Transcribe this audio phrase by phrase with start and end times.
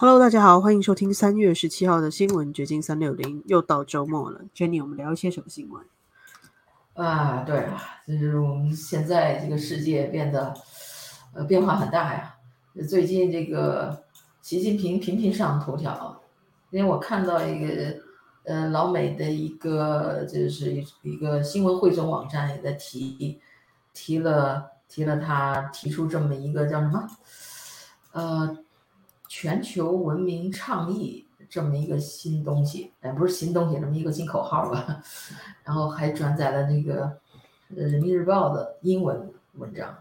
[0.00, 4.42] Hello，大家好，欢迎收听三月十七号的新闻掘金三六零，又到周末了。
[4.54, 5.84] Jenny，我们聊一些什么新闻？
[6.94, 10.54] 啊，对啊，就是我们现在这个世界变得
[11.34, 12.36] 呃变化很大呀。
[12.88, 14.04] 最近这个
[14.40, 16.22] 习近平频频上头条，
[16.70, 17.96] 因为我看到一个
[18.44, 23.40] 呃老美的一个就是一一个新闻汇总网站也在提
[23.92, 27.04] 提了提了他提出这么一个叫什么
[28.12, 28.58] 呃。
[29.28, 35.02] 全球文明倡议这么一个新东西，哎，不是新东西，这么一个新口号吧。
[35.64, 37.06] 然后还转载了那个
[37.68, 39.96] 《人民日报》的英文文章，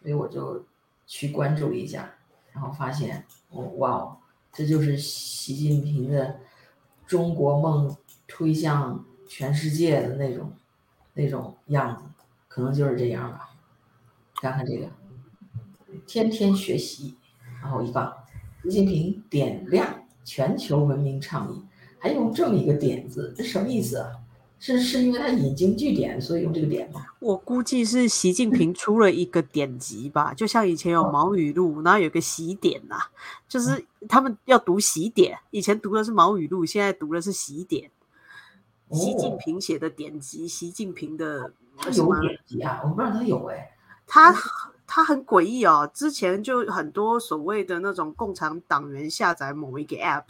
[0.00, 0.64] 所以我就
[1.06, 2.08] 去关注一下，
[2.52, 4.16] 然后发现，哦，哇哦，
[4.52, 6.40] 这就是习近平的
[7.06, 10.52] 中国梦推向全世界的那种
[11.14, 12.04] 那种样子，
[12.48, 13.50] 可能就是这样吧。
[14.40, 14.88] 看看这个，
[16.06, 17.16] 天天学习，
[17.60, 18.17] 然后一杠。
[18.62, 21.62] 习近平点亮全球文明倡议，
[21.98, 24.10] 还用这么一个点字，这什么意思啊？
[24.60, 27.00] 是是因为他引经据典，所以用这个点吗？
[27.20, 32.96] 我估计是习近平出了一个典籍吧， 就像以前有毛语录，然后有个习典呐，
[33.48, 37.90] 就是他们要读习典，以前读的是毛语录，现在读的是习典。
[38.90, 42.80] 习近平写的典籍，习近平的他有典籍啊？
[42.82, 43.70] 我不知道他有哎，
[44.06, 44.34] 他。
[44.90, 50.24] 他很诡异哦，之前就很多所谓的那种共产党员下载某一个 app，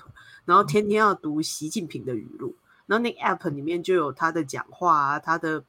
[0.44, 5.62] 然后天天要读习近平的语录，然后那个 app 里面就有他的讲话啊，他的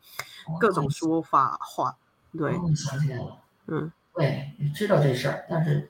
[0.59, 1.95] 各种说法话。
[2.35, 5.87] 对，我想起来了，嗯，对，知道这事儿，但是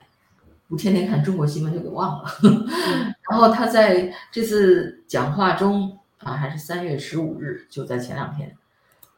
[0.68, 2.30] 不天天看中国新闻就给忘了。
[3.30, 8.54] 然后他在这次讲话中啊，还是三月十五日，就在前两天，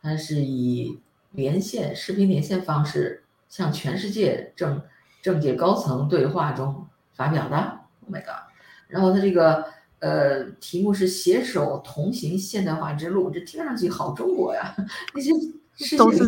[0.00, 1.00] 他是以
[1.32, 3.24] 连线视频连线方式。
[3.52, 4.80] 向全世界政
[5.20, 7.56] 政界高层对话中发表的
[8.00, 8.48] ，Oh my god！
[8.88, 9.62] 然后他这个
[9.98, 14.74] 呃题目是“携手同行现代化之路”，这听上去好中国呀，
[15.12, 15.32] 那些
[15.98, 16.24] 都是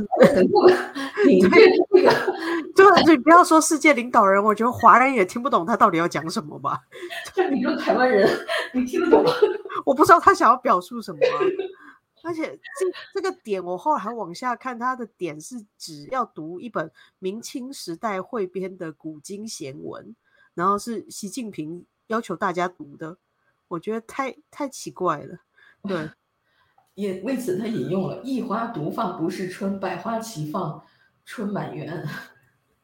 [1.25, 2.12] 领略这个。
[2.76, 6.78] 对，你不要说世界领导人，我觉得华人也听不懂他到底要讲什么吧。
[7.34, 8.28] 像你说台湾人，
[8.75, 9.32] 你听得懂吗？
[9.87, 11.19] 我不知道他想要表述什么。
[12.24, 20.16] 而且这这个点，我后来还往下看，它的点是指要读一本明清时代汇编的古今贤文，
[20.54, 23.18] 然后是习近平要求大家读的，
[23.68, 25.38] 我觉得太太奇怪了。
[25.82, 26.10] 对，
[26.94, 30.82] 也为此他引用了“一花独放不是春，百花齐放
[31.26, 32.08] 春满园”，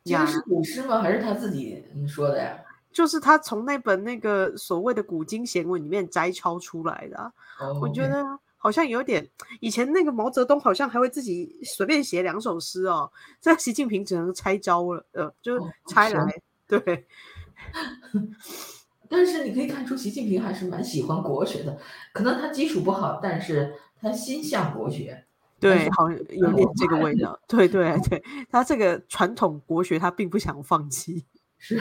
[0.05, 1.01] 这个是古诗吗？
[1.01, 2.63] 还是他自己说的呀？
[2.93, 7.33] 就是他从那本那个所谓的古今贤文里面摘抄出来的。
[7.81, 8.23] 我觉得。
[8.63, 9.27] 好像有点，
[9.61, 13.11] 以前那个毛泽东好像还会自己随便写两首诗哦。
[13.41, 16.43] 这习近平只能拆招了，呃，就拆来。
[16.67, 17.07] 对。
[19.09, 21.79] 但是你可以看出，习近平还是蛮喜欢国学的。
[22.13, 25.25] 可能他基础不好，但是他心向国学。
[25.59, 27.41] 对，好像有点这个味道。
[27.49, 31.25] 对对对，他这个传统国学他并不想放弃。
[31.57, 31.79] 是，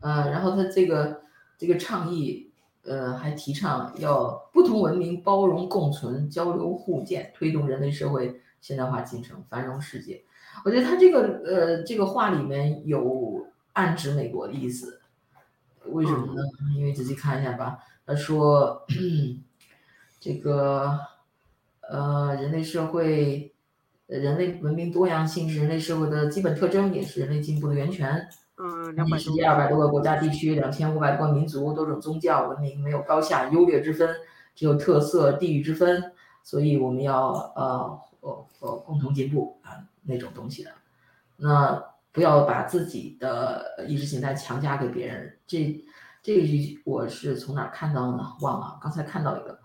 [0.00, 1.22] 呃，然后他这个
[1.58, 2.50] 这个倡议。
[2.84, 10.22] 呃，还提倡要不同文明包容共存、交流互鉴，推动人类社会现代化进程、繁荣世界。
[10.64, 15.00] 我觉得他这个呃这个话里面有暗指美国的意思，
[15.86, 16.42] 为什么呢？
[16.76, 18.84] 因为仔细看一下吧，他说
[20.20, 20.98] 这个
[21.88, 23.54] 呃人类社会、
[24.06, 28.28] 人类文明多样性是人类社会的基本特征，也是人类进步的源泉。
[28.64, 34.08] 嗯，世界二百多个国家地区，两千五百多个民族，多种宗教文明，没有高下优劣之分，
[34.54, 36.12] 只有特色地域之分。
[36.44, 40.70] 所以我们要呃呃呃共同进步啊那种东西的。
[41.38, 45.36] 那不要把自己的意识形态强加给别人。
[45.44, 45.84] 这
[46.22, 48.32] 这一句我是从哪看到的呢？
[48.42, 49.58] 忘了，刚才看到一个，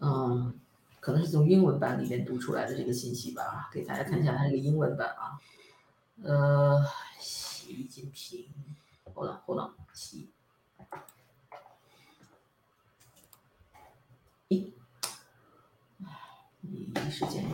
[0.00, 0.54] 嗯，
[1.00, 5.36] 可能是从英文版里面读出来的这个信息吧，给大家看一下它这个英文版啊，
[6.22, 6.82] 呃。
[7.68, 8.48] 习近平，
[9.14, 10.32] 好了好了，习，
[14.48, 14.72] 一，
[16.62, 17.44] 一时间。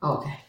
[0.00, 0.47] OK。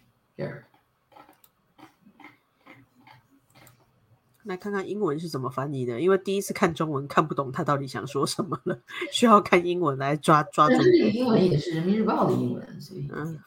[4.49, 8.79] 来看看英文是怎么翻译的，因为第一次看中文看不懂他到底想说什么了，
[9.11, 10.73] 需要看英文来抓抓住。
[10.73, 13.39] 但是这个英文也是人民日报的英文，所以嗯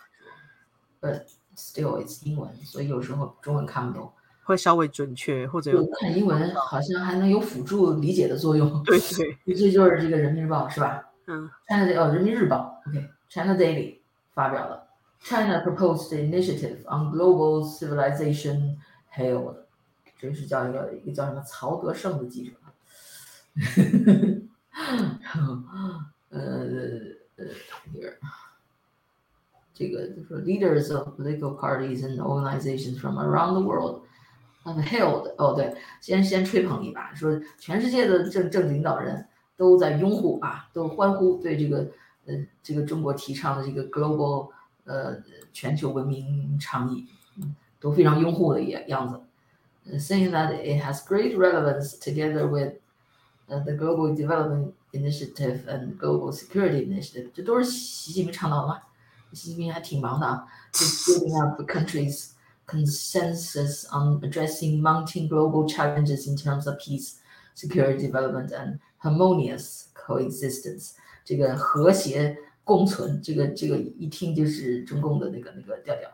[1.00, 1.22] ，But
[1.56, 4.12] still it's 英文，所以有时候中文看不懂。
[4.44, 8.70] 会稍微准确，或者有看英文好像还能有辅助理解的作用。
[8.84, 8.98] 对
[9.44, 11.02] 对，这就是这个人民日报是吧？
[11.26, 13.98] 嗯，China 哦，人民日报，OK，China Daily
[14.34, 14.86] 发表了
[15.20, 18.76] ，China proposed initiative on global civilization
[19.14, 19.56] hailed，
[20.22, 22.52] 这是叫一个一个叫什么曹德胜的记者，
[25.34, 25.58] 然后
[26.28, 26.38] 呃
[27.34, 27.44] 呃，
[27.92, 28.14] 这个
[29.74, 34.02] 这个就是 leaders of political parties and organizations from around the world
[34.62, 39.26] have held 哦对，先先吹捧一把，说全世界的正正领导人，
[39.56, 41.90] 都在拥护啊，都欢呼对这个
[42.26, 44.50] 呃这个中国提倡的这个 global
[44.84, 45.16] 呃
[45.52, 47.08] 全球文明倡议，
[47.80, 49.20] 都非常拥护的样样子。
[49.97, 52.73] saying that it has great relevance together with
[53.49, 58.81] uh, the Global Development Initiative and Global Security Initiative，这都是习近平倡导的嘛。
[59.33, 62.31] 习近平还挺忙的啊，to building up the country's
[62.65, 67.15] consensus on addressing mounting global challenges in terms of peace,
[67.53, 70.91] security, development, and harmonious coexistence。
[71.25, 76.09] 这个和谐共存，这个这个一听就是中共的那个那个调调。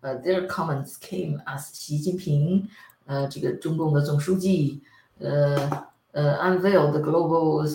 [0.00, 2.68] 呃、uh,，their comments came as 习近平，
[3.08, 4.82] 呃，这个中共的总书记，
[5.18, 7.66] 呃呃，unveiled the global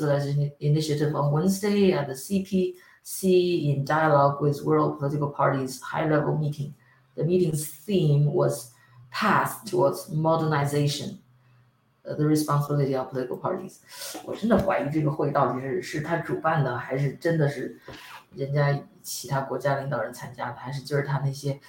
[0.60, 6.74] initiative on Wednesday at the CP see in dialogue with world political parties high-level meeting.
[7.16, 8.72] The meeting's theme was
[9.12, 11.20] path towards modernization,
[12.06, 13.80] uh, the responsibility of political parties.
[14.26, 17.78] 我真的怀疑这个会到底是是他主办的，还是真的是
[18.37, 21.61] 人家其他国家领导人参加的，还是就是他那些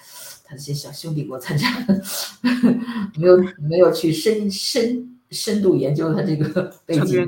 [0.44, 2.02] 他那些小兄弟国参加的，
[3.16, 7.26] 没有没有去深深深度研究他这个背景。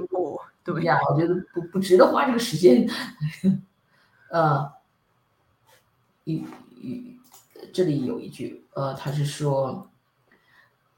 [0.64, 2.87] 对呀，我觉得不不值得花这个时间。
[4.31, 4.70] 呃，
[6.25, 6.44] 一
[6.76, 7.17] 一
[7.73, 9.90] 这里有一句，呃，他是说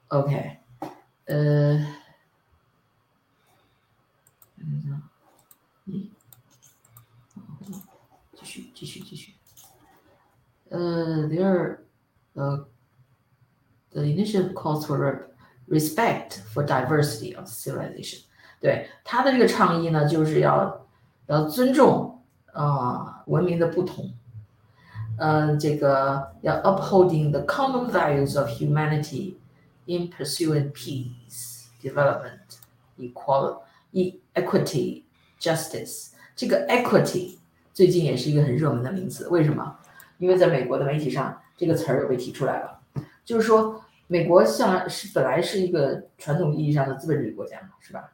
[0.09, 0.59] ，OK，
[1.27, 1.77] 呃，
[4.57, 5.01] 嗯，
[8.80, 9.34] 继续继续继续，
[10.70, 11.80] 呃，there，
[12.34, 12.68] 呃，
[13.92, 15.28] the initiative calls for
[15.68, 18.22] respect for diversity of civilization，
[18.62, 20.86] 对他的这个倡议呢，就是要
[21.28, 22.14] 要尊重。
[22.54, 24.14] 啊，文明的不同，
[25.18, 29.36] 呃，这个要 upholding the common values of humanity
[29.86, 32.40] in pursuing peace, development,
[32.98, 35.04] equality, equity,
[35.38, 36.12] justice。
[36.34, 37.38] 这个 equity
[37.73, 39.77] 最近也是一个很热门的名词，为什么？
[40.19, 42.81] 因为在美国的媒体上，这个词儿又被提出来了，
[43.25, 48.13] 就是说，美国向来是本来是一个传统意义上的资本主义国家嘛，是吧？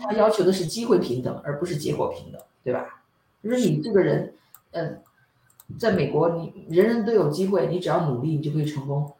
[0.00, 3.02] 它要求的是机会平等，而不是结果平等，对吧？
[3.42, 4.34] 就是你这个人，
[4.72, 5.00] 嗯，
[5.78, 9.12] 在美国，你人人都有机会，你只要努力，你就可以成功。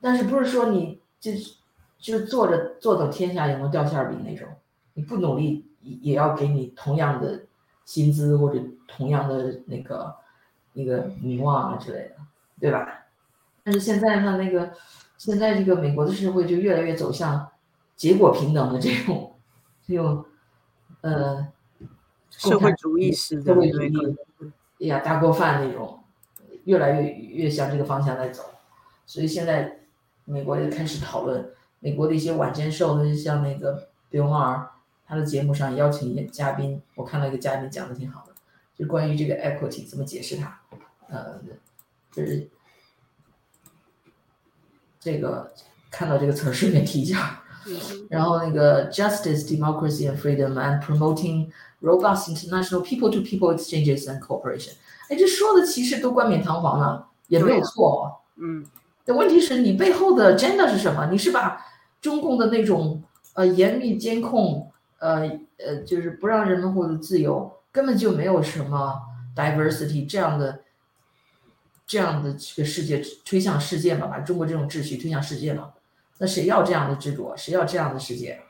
[0.00, 1.30] 但是不是说你就
[1.98, 4.48] 就坐着坐等天下也能掉馅儿饼那种？
[4.94, 7.42] 你不努力也也要给你同样的
[7.90, 10.14] 薪资或者同样的那个
[10.74, 12.14] 那个名望啊之类的，
[12.60, 13.06] 对吧？
[13.64, 14.72] 但是现在呢，那个
[15.18, 17.48] 现在这个美国的社会就越来越走向
[17.96, 19.34] 结果平等的这种
[19.84, 20.24] 这种
[21.00, 21.48] 呃。
[22.30, 23.92] 社会主义式的，社会主义，
[24.78, 25.98] 哎呀，大锅饭那种，
[26.62, 28.44] 越来越越向这个方向在走，
[29.04, 29.80] 所以现在
[30.26, 34.68] 美国也开始讨论，美国的一些晚间秀就，像那个 Bill Maher，
[35.10, 38.32] 他的节目上邀请一嘉宾，我看到一个嘉宾讲的挺好的，
[38.78, 40.56] 就关于这个 equity 怎么解释它，
[41.08, 41.40] 呃，
[42.12, 42.48] 就是
[45.00, 45.52] 这个
[45.90, 47.42] 看到这个词儿顺便提一下，
[48.08, 51.50] 然后那个 justice, democracy and freedom and promoting
[51.82, 54.74] robust international people-to-people exchanges and cooperation。
[55.08, 58.22] 哎，这说的其实都冠冕堂皇了，也没有错。
[58.36, 58.64] 嗯，
[59.04, 61.08] 但问题是你背后的 agenda 是什么？
[61.10, 61.66] 你是把
[62.00, 63.02] 中共的那种
[63.34, 64.69] 呃严密监控，
[65.00, 65.28] 呃
[65.58, 69.02] 呃，就是不让人们获得自由，根本就没有什么
[69.36, 70.62] diversity 这样的
[71.86, 74.06] 这样的这个世界推向世界嘛？
[74.06, 75.72] 把中国这种秩序推向世界嘛？
[76.18, 77.32] 那谁要这样的制度？
[77.36, 78.40] 谁要这样的世界？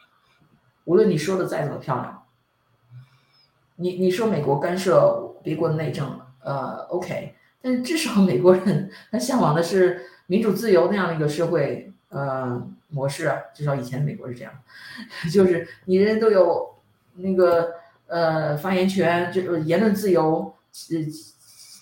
[0.85, 2.23] 无论你说的再怎么漂亮。
[3.76, 14.52] 你你说美国干涉别国的内政，呃，OK，但是至少美国人 他向往的是民主自由那样的一个社会呃模式啊，至少以前美国是这样，
[15.32, 16.75] 就是你人人都有
[17.14, 17.75] 那个
[18.06, 20.54] 呃发言权，就言论自由，
[20.90, 20.99] 呃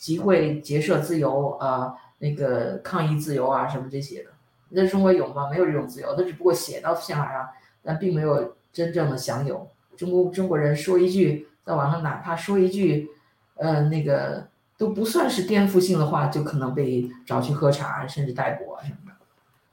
[0.00, 4.30] 集会结社自由啊，那个抗议自由啊什么这些的，
[4.70, 5.50] 那中国有吗？
[5.50, 7.48] 没有这种自由，那只不过写到宪法上，
[7.82, 9.68] 但并没有真正的享有。
[9.96, 11.46] 中国中国人说一句。
[11.68, 13.10] 在网上哪怕说一句，
[13.56, 14.48] 呃，那个
[14.78, 19.12] 都不算是颠覆性的话，就可能被找去喝茶，甚至逮捕啊什么的。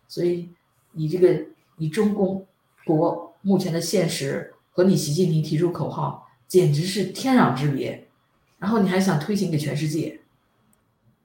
[0.05, 0.49] 所以
[0.95, 2.47] 你这个你中共
[2.85, 8.07] 国目前的现实和你习近平提出口号简直是天壤之别，
[8.57, 10.19] 然后你还想推行给全世界，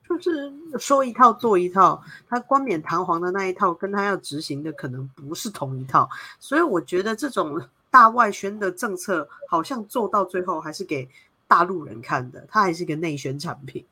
[0.08, 6.08] 就是说一套做一套，他冠冕堂皇的那一套跟他要执行的可能不是同一套，
[6.38, 7.60] 所以我觉得这种
[7.90, 11.08] 大外宣的政策好像做到最后还是给
[11.46, 13.84] 大陆人看的，它还是个内宣产品。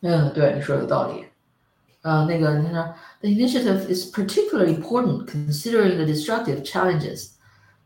[0.00, 1.24] 嗯，对，你说有道理。
[2.03, 7.31] 呃，那个他说，The initiative is particularly important considering the destructive challenges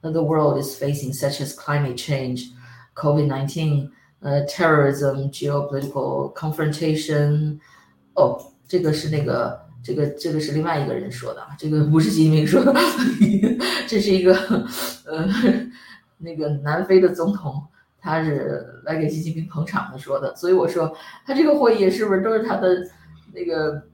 [0.04, 2.52] that the world is facing, such as climate change,
[2.94, 3.90] COVID-19,
[4.22, 7.60] uh, terrorism, geopolitical confrontation.
[8.14, 12.72] 哦，这个是那个，这个这个是另外一个人说的啊，这个不是习近平说的，
[13.88, 14.36] 这是一个
[15.08, 15.28] 呃
[16.20, 17.64] 那个南非的总统，
[18.00, 20.96] 他是来给习近平捧场的说的，所以我说
[21.26, 22.88] 他这个会议是不是都是他的
[23.34, 23.82] 那个。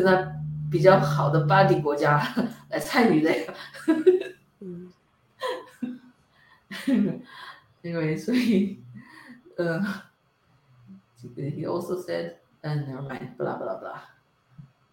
[0.00, 0.32] 跟他
[0.70, 2.22] 比较好的 buddy 国家
[2.70, 3.32] 来参与的
[7.82, 8.80] 因为所以，
[9.56, 9.80] 呃
[11.36, 13.98] ，he also said, and never mind, blah blah blah。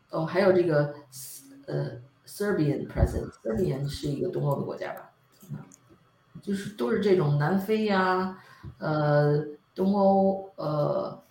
[0.10, 0.96] 哦，还有这个
[1.68, 5.12] 呃，Serbian president，Serbian 是一个东欧的国家吧？
[6.42, 8.38] 就是都是这种南非呀，
[8.80, 9.46] 呃，
[9.76, 11.24] 东欧，呃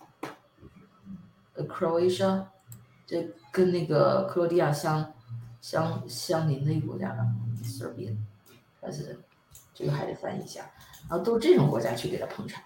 [1.55, 2.45] ，Croatia，
[3.05, 3.33] 这。
[3.55, 5.13] 跟那个克罗地亚相
[5.61, 7.25] 相相邻的一个国家吧
[7.63, 8.13] ，Serbia，
[8.81, 9.17] 但是
[9.73, 10.69] 这个还得翻译一下，
[11.09, 12.61] 然后都是这种国家去给他捧场。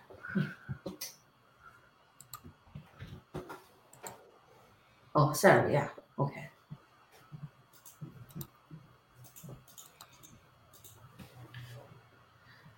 [5.14, 6.34] 哦，塞尔维亚，OK。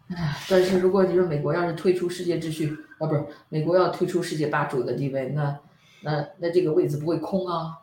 [0.10, 5.58] 唉，但是如果你说美国要是退出世界秩序啊，不是美国要退出世界霸主的地位，那
[6.02, 7.78] 那那这个位置不会空啊？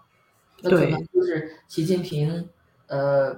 [0.63, 2.49] 那可能就是习近平，
[2.87, 3.35] 呃，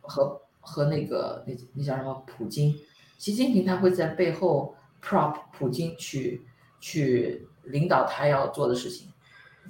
[0.00, 2.74] 和和那个那那叫什么普京，
[3.18, 6.42] 习近平他会在背后 prop 普京去
[6.80, 9.08] 去领导他要做的事情，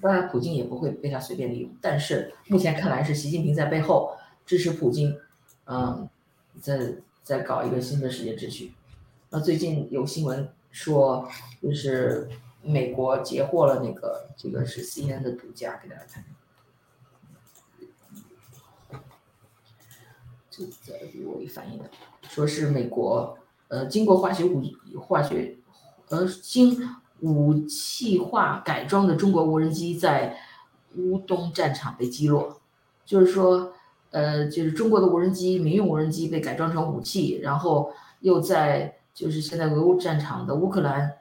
[0.01, 5.17] 当然普京也不会被他随便利用，但是目前看来是习近平在背后支持普京，
[5.67, 6.09] 嗯，
[6.61, 8.73] 在在搞一个新的世界秩序。
[9.31, 11.29] 那最近有新闻说，
[11.61, 12.29] 就是
[12.63, 16.25] 美国截获了那个这个是 CNN 的独家，给大家看。
[20.57, 21.91] 这在给我一反映的，
[22.29, 24.63] 说是美国，呃，经过化学武
[25.01, 25.57] 化学，
[26.11, 26.89] 呃，经
[27.21, 30.39] 武器化改装的中国无人机在
[30.95, 32.61] 乌东战场被击落，
[33.05, 33.73] 就是说，
[34.11, 41.17] 呃，就是中国的无人机，民用无人机被改装成武器，然后又在就是现在俄乌战场的乌克兰，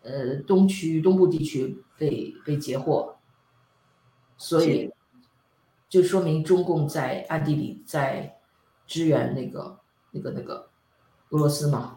[0.00, 3.16] 呃，东区东部地区被被截获，
[4.38, 4.90] 所以
[5.90, 8.38] 就说明中共在暗地里在。
[8.92, 9.78] 支援那个、
[10.10, 10.68] 那个、那个
[11.30, 11.96] 俄罗斯嘛？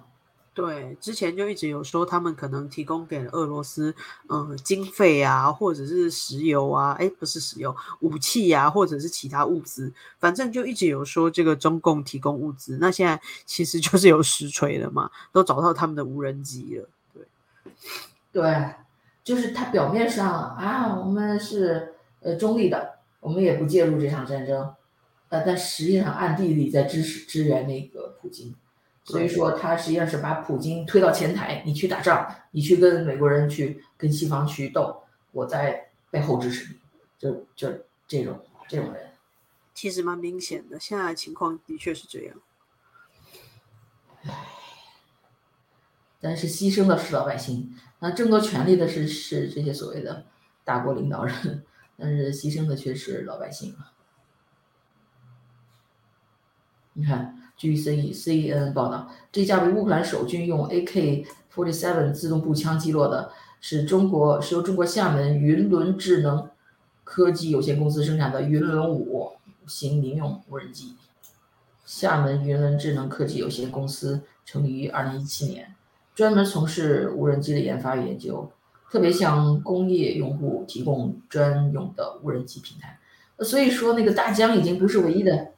[0.54, 3.94] 对，之前就一直有说他们可能提供给俄罗斯，
[4.30, 12.78] 嗯，经费啊，或者是石油啊，哎，不是石油，武器啊，或者是其他物资，反正就一直有说这个中共提供物资。
[12.80, 16.88] 那现在其实就是有实锤了嘛，都找到他们的无人机了。
[17.14, 17.28] 对，
[18.32, 18.74] 对，
[19.26, 24.74] 就是他表面上啊，我们是呃中立的，我们也不介入这场战争。
[25.30, 28.56] 呃，但实际上暗地里在支持支援那个普京，
[29.04, 36.80] 所以说他实际上是把普京推到前台，你去打仗，你去跟美国人去跟西方去斗，我在背后支持你，
[37.18, 37.70] 就就
[38.08, 38.40] 这种
[38.70, 39.12] 这种人，
[39.74, 42.42] 其实蛮明显的，现在情况的确是这样。
[44.26, 44.48] 唉，
[46.22, 50.28] 但是牺牲的是老百姓，那争夺权力的是是这些所谓的
[50.64, 51.66] 大国领导人，
[51.98, 53.92] 但是牺牲的却是老百姓啊。
[56.98, 66.50] 你看，据 C C N 报道，这架被乌克兰守军用 A K forty seven 自动步枪击落的，是中国是由中国厦门云伦智能
[67.04, 69.34] 科技有限公司生产的云伦五
[69.68, 70.96] 型民用无人机。
[71.86, 75.76] 厦门云伦智能科技有限公司成立于二零一七年，
[76.16, 78.50] 专门从事无人机的研发与研究，
[78.90, 82.98] 特别向工业用户提供专用的无人机平台。
[83.40, 85.52] 所以说，那个大疆已经不是唯一的。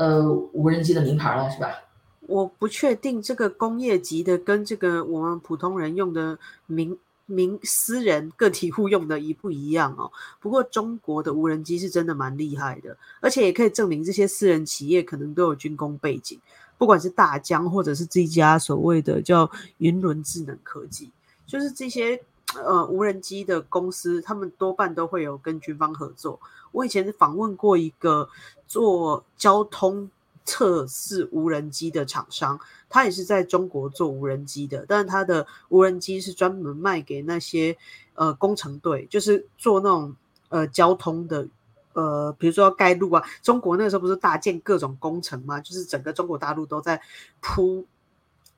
[0.00, 1.74] 呃，无人机的名牌了是吧？
[2.20, 10.10] 我不确定这个工业级的跟这个我们普通人用的民民私人个体户用的一不一样哦。
[10.40, 16.40] 不过中国的无人机是真的蛮厉害的，而且也可以证明这些私人企业可能都有军工背景，
[16.78, 21.10] 不管是大疆或者是这家所谓的叫云伦智能科技，
[21.46, 22.18] 就是这些
[22.56, 26.40] 呃无人机的公司，他们多半都会有跟军方合作。
[26.72, 28.28] 我以前访问过一个
[28.66, 30.10] 做交通
[30.44, 37.76] 测试无人机的厂商，他也是在中国做无人机的，但他的无人机是专门卖给那些
[38.14, 40.16] 呃工程队，就是做那种
[40.48, 41.48] 呃交通的。
[41.92, 47.02] 呃，比如说要盖路啊，中国那个时候不是大建各种工程嘛，就是整个中国大陆都在
[47.40, 47.84] 铺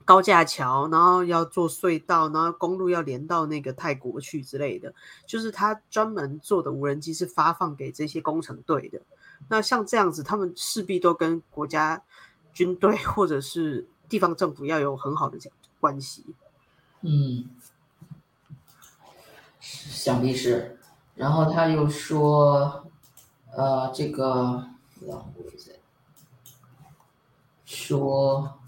[0.05, 4.95] 高架桥，然后要做隧道，然后公路要连到那个泰国去之类的。
[5.27, 9.01] 就是他专门做的无人机是发放给这些工程队的。
[9.49, 12.03] 那像这样子，他们势必都跟国家
[12.53, 15.39] 军队或者是地方政府要有很好的
[15.81, 16.25] 关系。
[17.01, 17.49] 嗯，
[19.61, 20.79] 想必是。
[21.15, 22.87] 然后他又说。
[23.55, 24.67] 呃，这个
[27.67, 28.62] 说，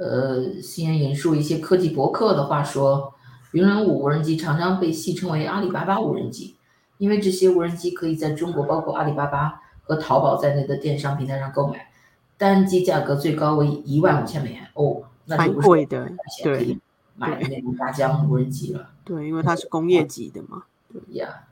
[0.00, 3.12] 呃，先引述一些科技博客的话说，
[3.52, 6.56] 云人五无人机常常被戏称为阿里巴巴无人机，
[6.96, 11.90] 因为这些无人机可以在中国包括阿里巴巴和淘宝在内的电商平台上购买，
[12.38, 14.66] 单机价格最高为一万五千美元。
[14.72, 16.10] 哦，那就不贵的，
[16.42, 16.78] 对，
[17.16, 21.42] 买那种大疆无人机了，对，因为它是工业级的嘛，对呀。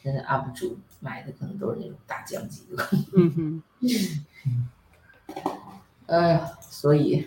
[0.00, 3.62] 现在 UP 主买的可能都是那种大疆级的，嗯哼，
[6.06, 7.26] 哎呀，所以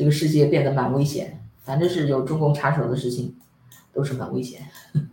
[0.00, 3.36] 这个世界变得蛮危险，反正是有中共插手的事情，
[3.92, 4.66] 都是蛮危险。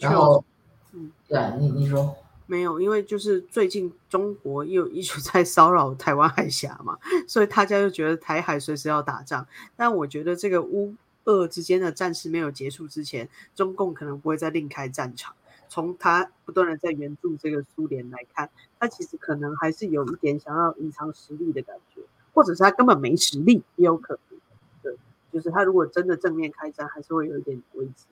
[0.00, 0.44] 然后，
[0.92, 2.14] 嗯，对啊，你你说
[2.44, 10.94] 没有，因为就是最近中国又一直在骚扰台湾海峡嘛，所以大家就觉得台海随时要打仗，但我觉得这个乌。
[11.28, 15.34] 俄之间的战事没有结束之前，中共可能不会再另开战场。
[15.68, 22.00] 从他不断的在援助这个苏联来看，他其实可能还是有一点想要隐藏实力的感觉，
[22.36, 24.38] 或者是他根本没实力也有可能。
[24.82, 24.94] 对，
[25.32, 28.04] 就是他如果真的正面开战，还是会有一点危机。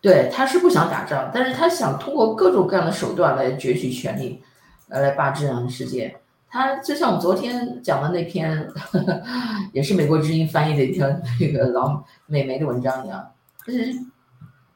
[0.00, 4.42] 对，他是不想打仗，但是他想通过各种各样的手段来攫取权力，
[4.88, 6.18] 来来霸占世界。
[6.48, 8.72] 他就像我们昨天讲的那篇，
[9.74, 13.30] 也是美国之音翻译的一篇那个老美媒的文章一样，
[13.66, 13.94] 就是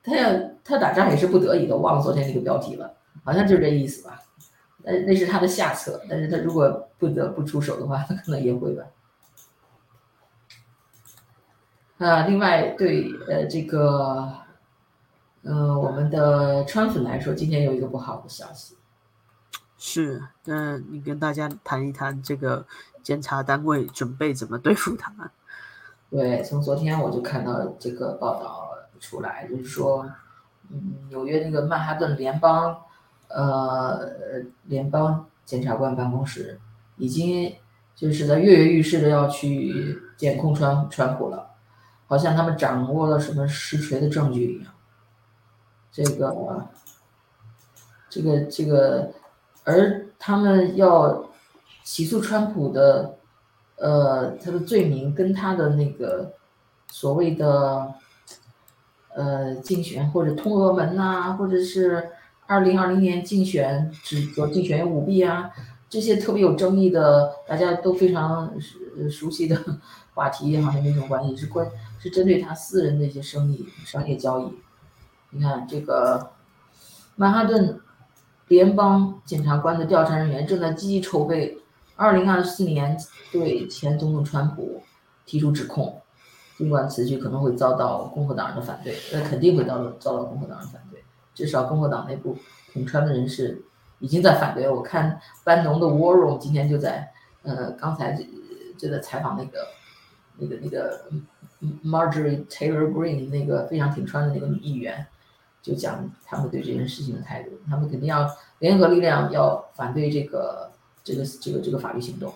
[0.03, 0.31] 他要
[0.63, 4.21] 他打仗也是不得已的，忘了昨天那个标题了，好像就是这意思吧。
[4.85, 8.85] 呃，那是他的下策，但是他如果不得不出手的话， 他可能也会吧。
[11.99, 14.33] 啊，另外对呃这个，
[15.43, 18.77] 呃我们的川粉来说，今天有一个不好的消息。
[19.79, 22.67] 是，那你跟大家谈一谈这个
[23.03, 25.31] 监察单位准备怎么对付他们？
[26.11, 28.71] 对，从昨天我就看到这个报道
[29.01, 30.11] 出来，就是说，
[30.71, 32.77] 嗯，纽约那个曼哈顿联邦，
[33.35, 34.13] 呃，
[34.65, 36.61] 联邦检察官办公室
[36.97, 37.53] 已经
[37.95, 41.51] 就是在跃跃欲试的要去检控川川普了，
[42.07, 44.73] 好像他们掌握了什么实锤的证据一样。
[45.91, 46.69] 这个，
[48.09, 49.13] 这个，这个。
[49.67, 51.31] 而他们要
[51.83, 53.17] 起诉川普的，
[53.77, 56.35] 呃，他的罪名跟他的那个
[56.89, 57.95] 所谓的，
[59.15, 62.11] 呃，竞选或者通俄门呐，或者是
[62.47, 65.51] 二零二零年竞选指责竞选舞弊啊，
[65.89, 68.53] 这些特别有争议的，大家都非常
[69.11, 69.57] 熟悉的
[70.15, 74.53] 话题，好像没什么关系，是关是针对他私人的一些生意、商业交易。
[75.31, 76.31] 你看这个
[77.17, 77.81] 曼哈顿。
[78.49, 81.59] 联邦检察官的调查人员正在积极筹备
[81.97, 82.95] 2024年
[83.33, 84.83] 对前总统川普
[85.25, 86.03] 提出指控，
[86.59, 90.94] 尽管此举可能会遭到共和党人的反对，那肯定会遭到遭到共和党人反对。
[91.35, 92.39] 至少共和党内部
[92.73, 93.63] 统川的人士
[93.99, 94.69] 已经在反对。
[94.69, 98.19] 我看班农的 War Room 今天就在，呃，刚才
[98.79, 99.69] 就在采访那个
[100.39, 101.07] 那个那个
[101.85, 105.07] Marjorie Taylor Green 那个非常挺川的那个女议员。
[105.63, 110.71] 就讲他们对这件事情的态度，他们肯定要联合力量，要反对这个
[111.03, 112.35] 这个这个这个法律行动。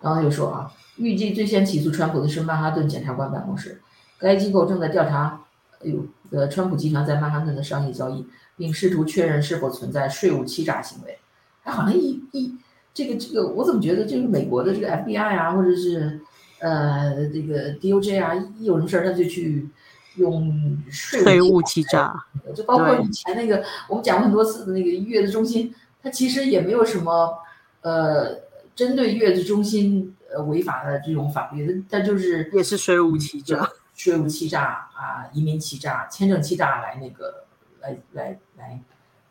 [0.00, 3.82] 然后又说啊，预计最先起诉川普的是曼哈顿检察官办公室，
[4.18, 5.38] 该机构正在调查，
[5.80, 11.18] 哎呦，呃，川普集团在曼哈顿的商业交易，并试图确认是否存在税务欺诈行为。
[11.64, 12.54] 哎，好像一一
[12.92, 16.20] 这个这个，我怎么觉得就是美国的这个 FBI 啊，或者是
[16.60, 19.68] 呃这个 DOJ 啊，一有什么事儿他就去。
[20.16, 22.12] 用税务欺诈，
[22.52, 27.38] 就包括以前那个我们讲过很多次的那个月子中心，它其实也没有什么
[27.82, 28.36] 呃
[28.74, 37.44] 针对月子中心呃违法的这种法律，它就是也是税务欺诈，税务欺诈啊，移民欺诈、签证欺诈来那个
[37.80, 38.80] 来来来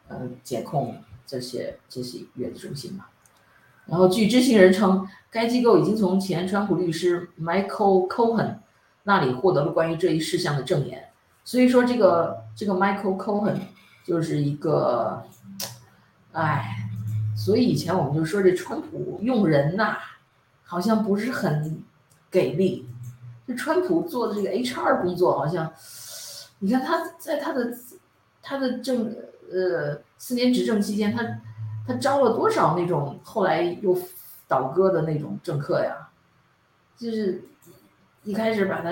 [0.08, 3.08] 呃检控这些这些月子中心嘛。
[3.86, 8.60] 然后据知情人称，该机构已经从前川普律师 Michael Cohen
[9.04, 11.10] 那里获得了关于这一事项的证言。
[11.44, 13.58] 所以说，这个这个 Michael Cohen
[14.06, 15.22] 就是一个，
[16.32, 16.90] 哎，
[17.36, 19.98] 所以以前我们就说这川普用人呐，
[20.64, 21.84] 好像不是很
[22.32, 22.88] 给力。
[23.48, 25.72] 这川普做的这个 HR 工作，好像
[26.60, 27.74] 你看他在他的
[28.42, 29.16] 他的政
[29.52, 31.24] 呃四年执政期间，他
[31.88, 33.98] 他招了多少那种后来又
[34.48, 36.10] 倒戈的那种政客呀？
[36.98, 37.42] 就是
[38.24, 38.92] 一开始把他，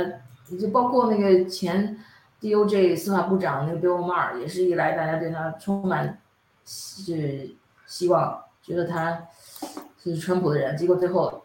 [0.57, 1.99] 就包括那个前。
[2.37, 2.95] D.O.J.
[2.95, 6.21] 司法部长那个 Bill Maher 也是一来，大家对他充满
[6.63, 7.55] 是
[7.87, 9.25] 希望，觉得他
[10.03, 10.77] 是川普的人。
[10.77, 11.43] 结果最后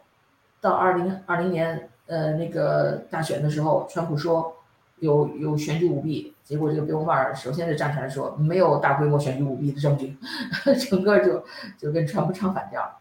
[0.60, 4.56] 到二零二零年呃那个大选的时候，川普说
[4.98, 10.16] 有有选举舞弊，结果这个 Bill 首先就站出来说没有大规模选举舞弊的证据，
[10.90, 11.44] 整个就
[11.78, 13.00] 就跟川普唱反调。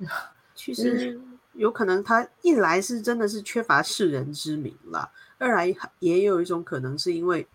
[0.54, 1.18] 其实
[1.52, 5.10] 有可能他一来是真的是缺乏世人之名了。
[5.38, 7.46] 二来也有一种可能，是因为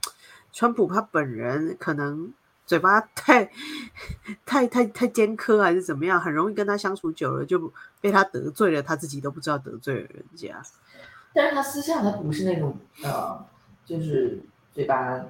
[0.53, 2.31] 川普他本人可能
[2.73, 3.47] 嘴巴太
[4.43, 10.59] 太太太尖刻，还是怎么样，很容易跟他相处久了，就被他得罪了，他自己都不知道得罪了人家。
[11.35, 13.45] 但是他私下他不是那种呃，
[13.85, 14.41] 就是
[14.73, 15.23] 嘴巴。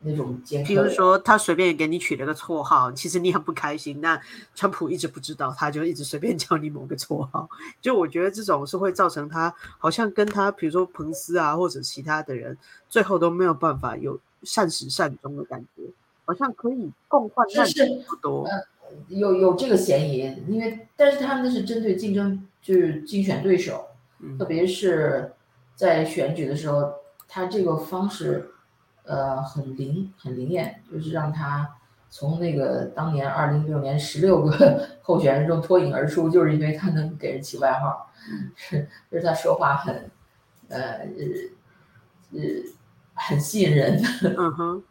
[0.00, 4.00] 那种尖刻，比如说他随便给你取了个绰号，其实你很不开心。
[4.00, 4.16] 那
[4.54, 7.48] 川普一直不知道，他就一直随便叫你某个绰号。
[7.80, 12.56] 就我觉得这种是会造成他好像跟他，比如说彭斯啊或者其他的人，
[12.88, 15.82] 最后都没有办法有善始善终的感觉，
[16.28, 17.66] 好像可以共患难
[18.06, 18.46] 不多。
[19.08, 23.86] 有有这个嫌疑，因为但是他们那是针对竞争，就是竞选对手，
[24.38, 25.32] 特别是
[25.74, 26.92] 在选举的时候，
[27.26, 28.50] 他这个方式。
[29.10, 31.66] 呃，很灵，很灵验，就是让他
[32.10, 38.12] 从那个当年二零一六年十六个 候选人中脱颖而出，就是因为他能给人起外号，
[38.54, 40.10] 是 就是他说话很，
[40.68, 41.08] 呃，
[42.32, 42.38] 呃，
[43.14, 43.98] 很吸引人。
[44.36, 44.82] 嗯哼。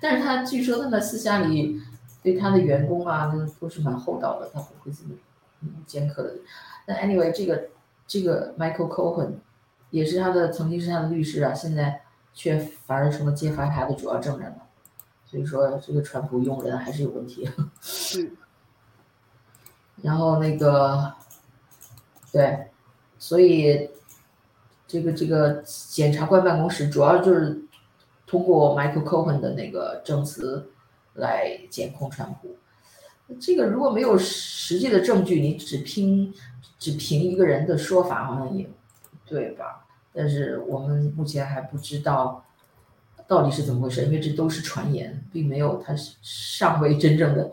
[0.00, 1.80] 但是他据说他在私下里
[2.22, 5.14] 对他的员工啊，那都是蛮厚道的，他不会这么
[5.86, 6.34] 尖刻的。
[6.86, 7.68] 那 anyway，这个
[8.06, 9.34] 这个 Michael Cohen
[9.90, 12.00] 也是他的，曾经是他的律师啊，现在。
[12.36, 14.56] 却反而成了揭发他的主要证人了，
[15.24, 17.48] 所以说这个川普用人还是有问题。
[17.80, 18.28] 是。
[20.02, 21.14] 然后那个，
[22.32, 22.72] 对，
[23.20, 23.88] 所以
[24.88, 27.63] 这个这个检察官办公室主要就是
[28.34, 30.72] 通过 Michael Cohen 的那个证词
[31.14, 32.56] 来检控川普。
[33.40, 36.34] 这个如果没有实际的证据，你只凭
[36.76, 38.68] 只凭一个人的说法，好像也
[39.24, 39.86] 对吧？
[40.12, 42.44] 但是我们目前还不知道
[43.28, 47.52] 到底是怎么回事，因为这都是传言，并没有他尚未真正的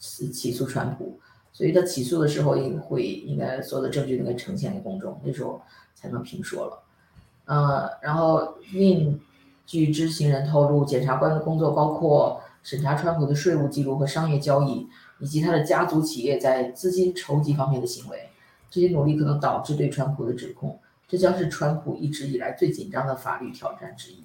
[0.00, 1.20] 起诉川普，
[1.52, 5.62] 所以他起诉的时候应会应该所有的证据应该呈现给公众，那时候
[5.94, 6.82] 才能评说了。
[7.44, 9.20] 呃，然后另
[9.66, 14.86] 据知情人透露，检察官的工作包括审查川普的税务记录和商业交易，
[15.18, 18.30] 以及他的家族企业在资金筹集方面的行为，
[18.70, 20.78] 这些努力可能导致对川普的指控。
[21.08, 24.22] 这将是川普一直以来最紧张的法律挑战之一。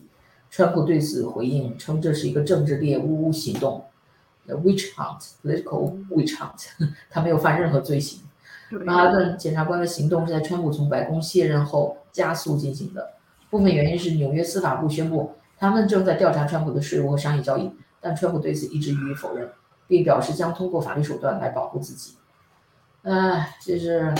[0.50, 3.84] 川普对此回应称，这是一个政治猎巫行动
[4.48, 6.68] ，witch hunt，political witch hunt。
[7.10, 8.22] 他没有犯任何罪行。
[8.72, 13.12] 曼哈顿检察官的行动是在川普从白宫卸任后加速进行的。
[13.52, 19.48] 部分原因是纽约司法部宣布他们正在调查川普的税务和商业交易，但川普对此一直予以否认，
[19.88, 22.16] 并表示将通过法律手段来保护自己。
[23.04, 24.14] 唉，就是，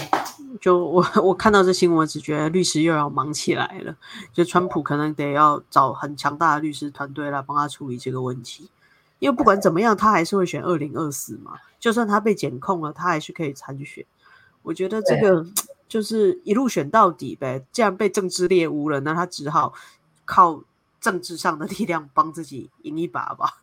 [0.60, 3.96] 就我我看到这新闻，只觉得律师又要忙起来了。
[4.34, 8.70] 就川普可能得要找很强大的律师团队来帮他处理这个问题，
[9.20, 11.60] 因为不管怎么样，他还是会选二零二四嘛。
[11.80, 14.06] 就算他被检控了，他还是可以参选。
[14.64, 15.46] 我觉得这个
[15.92, 17.66] 就是一路选到底呗。
[17.74, 19.74] 既然被政治猎污了，那他只好
[20.24, 20.64] 靠
[21.02, 23.62] 政治上的力量帮自己赢一把吧。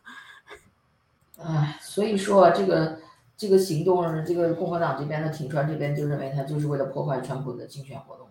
[1.41, 2.99] 唉，所以说这个。
[3.41, 8.27] 这个行动，这个共和党这边的挺川这边就认为他就是为了破坏川普的竞选活动，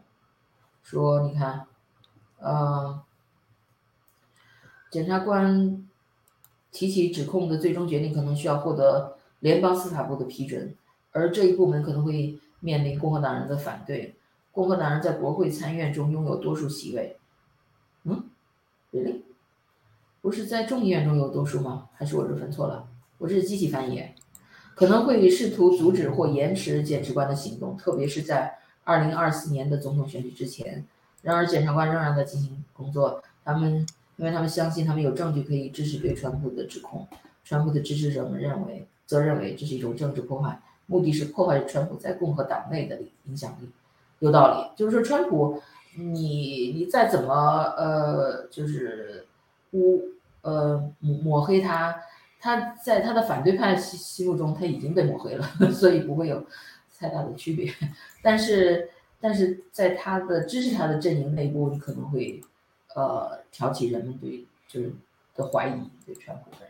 [0.82, 1.64] 说你看，
[2.38, 3.00] 呃，
[4.90, 5.88] 检察官
[6.70, 10.76] 提起指控的最终决定可能需要获得联邦司法部的批准，
[11.12, 14.14] 而这一部门可能会面临共和党人的反对。
[14.50, 17.16] 共和党人在国会参院中拥有多数席位，
[18.04, 18.24] 嗯
[18.92, 19.22] ，really？
[20.20, 21.88] 不是在众议院中有多数吗？
[21.94, 22.88] 还是我这分错了？
[23.18, 24.04] 我这是机器翻译。
[24.74, 30.84] 可能会试图阻止或延迟检察官的行动，特别是在二零二四年的总统选举之前。
[31.22, 33.22] 然而，检察官仍然在进行工作。
[33.44, 37.06] 他们，因为他们相信他们有证据可以支持对川普的指控。
[37.44, 43.70] 川普的支持者们认为，则认为这是一种政治破坏，目的是破坏川普在共和党内的影响力。
[44.18, 45.62] 有道理，就是说川普，
[45.94, 47.32] 你你再怎么
[47.76, 49.24] 呃，就是
[49.72, 50.02] 污
[50.42, 51.94] 呃抹抹黑他，
[52.40, 56.44] 他在他的反对派心心目中他已经被抹黑了， 所以不会有
[56.98, 57.72] 太大的区别。
[58.20, 62.40] 但是但是在他的支持他的阵营内部，你可能会
[62.96, 64.92] 呃挑起人们对就是
[65.36, 66.67] 的怀疑，对川普的。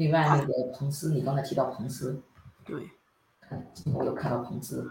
[0.00, 2.22] 另外那个彭斯，你刚才提到彭斯，
[2.64, 2.88] 对，
[3.38, 4.90] 看我有看到彭斯。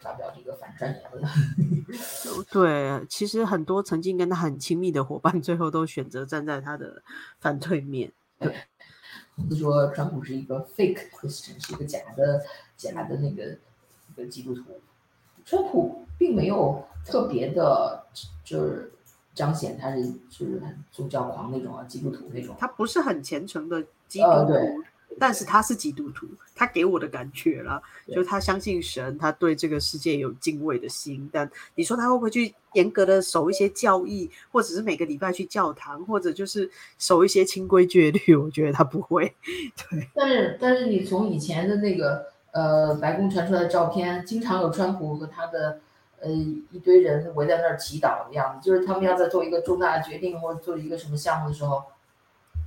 [0.00, 1.22] 发表这个反战言论。
[2.50, 7.02] 对，其实很多曾经跟他很亲密的伙伴，最后都选择站在他的
[7.38, 8.10] 反对面。
[8.40, 8.56] 对，
[9.48, 12.42] 就说川普是一个 fake Christian，是一个假的
[12.76, 13.56] 假的那个
[14.08, 14.80] 一个基督徒。
[15.44, 18.06] 川普并没有特别的，
[18.42, 18.90] 就是
[19.34, 22.54] 彰显他是就是很宗教狂那种啊，基督徒那种。
[22.58, 24.54] 他不是很虔诚的基督徒。
[25.16, 31.30] 但是他是基督徒，他给我的感觉了，就是他相信神，他对这个世界有敬畏的心。
[31.32, 36.68] 但你说他会不会去严格的守一些教义，或者是每个礼拜去教堂，或者就是
[36.98, 38.34] 守一些清规戒律？
[38.34, 39.32] 我觉得他不会。
[39.88, 40.08] 对。
[40.16, 45.78] 但是但是你从以前的那个呃白宫传出来的照片，经常有川普和他的
[46.24, 51.84] 呃一堆人围在那儿祈祷的样子，就是他们要在做一个重大的决定或者做一个什么项目的时候。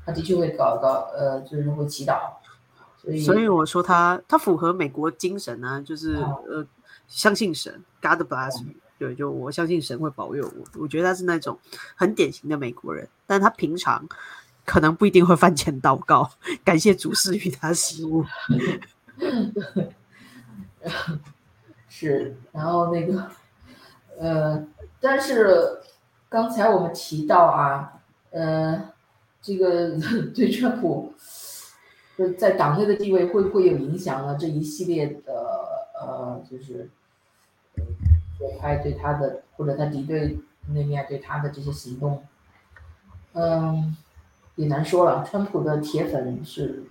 [0.06, 2.32] 他的确会搞搞，呃，就是会祈祷，
[2.98, 6.16] 所以所以我说他他符合美国精神呢，就是
[6.48, 6.66] 呃
[7.10, 10.82] 相信神，God bless you，对，就我相信神会保佑我。
[10.82, 11.60] 我觉得他是那种
[11.94, 14.08] 很典型的美国人，但他平常
[14.64, 16.32] 可能不一定会饭前祷告，
[16.64, 18.24] 感谢主赐予他食物。
[21.90, 23.30] 是，然后那个
[24.20, 24.66] 呃，
[25.00, 25.80] 但是
[26.30, 28.02] 刚才我们提到啊，
[28.32, 28.90] 呃。
[29.40, 29.92] 这个
[30.36, 31.14] 对川普
[32.38, 34.36] 在党内的地位会不会有影响呢？
[34.38, 35.32] 这一系列的
[36.02, 36.90] 呃，就是
[38.38, 42.26] 左派对他的或者他敌对那面对他的这些行动，
[43.34, 43.96] 嗯，
[44.56, 45.24] 也难说了。
[45.24, 46.84] 川普的铁粉是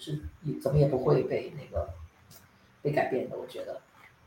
[0.00, 0.18] 是
[0.60, 1.90] 怎么也不会被那个
[2.82, 3.36] 被改变的。
[3.38, 3.80] 我觉得，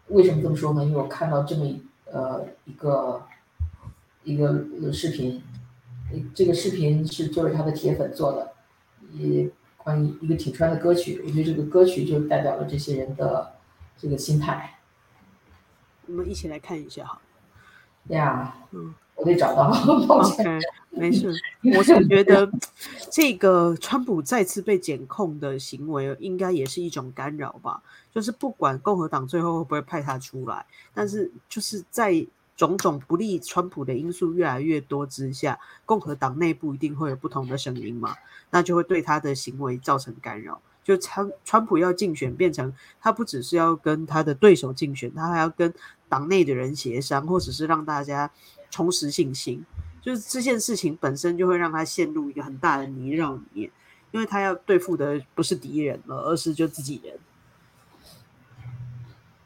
[0.08, 0.86] 为什么这么说呢？
[0.86, 1.66] 因为我看到这么
[2.14, 3.28] 呃一个
[4.24, 5.44] 一个视频。
[6.36, 8.54] 这个视频是就是他的铁粉做的，
[9.14, 13.56] 也关于一个挺川的歌曲，我觉得这个歌曲就代表了这些人的
[13.98, 14.78] 这个心态。
[16.06, 17.20] 我们一起来看一下哈。
[18.10, 19.72] 呀，嗯，我得找到，
[20.06, 21.34] 抱歉，没事。
[21.76, 22.52] 我是觉得
[23.12, 27.82] 这个川普再次被检控的行为，应该也是一种干扰吧。
[28.14, 32.26] 就是不管共和党最后会不会派他出来，但是就是在。
[32.56, 38.16] 种种不利川普的因素越来越多之下，共和党内部一定会有不同的声音嘛？
[38.52, 40.62] 那就会对他的行为造成干扰。
[40.84, 42.72] 就川川普要竞选，变成
[43.02, 45.74] 他不只是要跟他的对手竞选，他还要跟
[46.08, 48.30] 党内的人协商，或者是让大家
[48.70, 49.66] 重拾信心。
[50.04, 53.72] 就是这件事情本身就会让他陷入一个很大的泥沼里面，
[54.12, 57.18] 因为他要对付的不是敌人了，而是就自己人。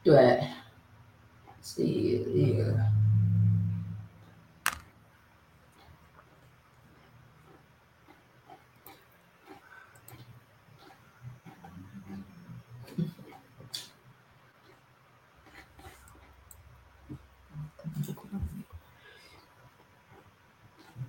[0.02, 0.48] 对，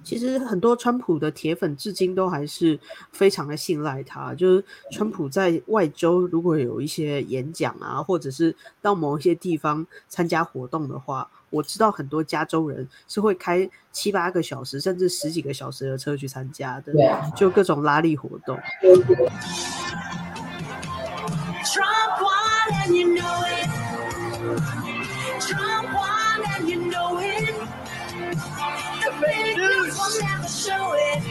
[0.09, 2.79] 其实很多川普的铁粉至今都还是
[3.11, 4.33] 非常的信赖他。
[4.33, 16.91] 就是川普在外州如果有一些演讲啊，或者是到某一些地方参加活动的话，我知道很多加州人是会开七八个小时甚至十几个小时的车去参加的，
[17.35, 18.57] 就各种拉力活动。
[30.21, 31.23] Never show it.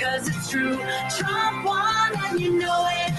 [0.00, 0.76] Cause it's true.
[1.16, 3.14] Trump won and you know it.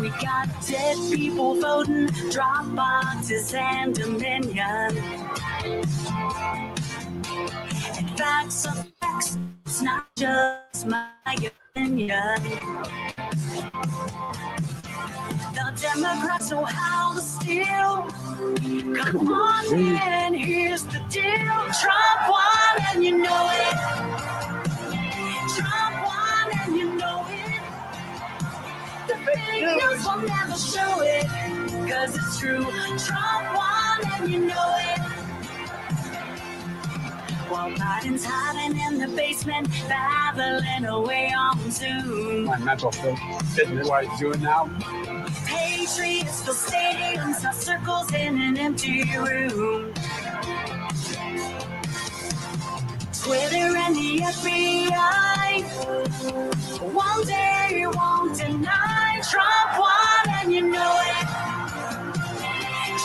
[0.00, 4.96] We got dead people voting, drop boxes and dominion.
[7.96, 11.08] And facts are facts, it's not just my
[11.74, 12.42] opinion.
[15.54, 18.08] The Democrats know how to steal.
[18.94, 21.58] Come on in, here's the deal.
[21.80, 23.76] Trump won and you know it.
[25.56, 27.62] Trump won and you know it.
[29.08, 31.26] The big news will never show it.
[31.90, 32.64] Cause it's true.
[33.06, 35.09] Trump won and you know it.
[37.60, 42.44] While Biden's hiding in the basement, babbling away on Zoom.
[42.44, 44.70] My mental fitness, what he's doing now.
[45.44, 49.92] Patriots fill stadiums, saw circles in an empty room.
[53.22, 55.62] Twitter and the FBI.
[56.94, 61.26] One day you won't deny Trump won and you know it.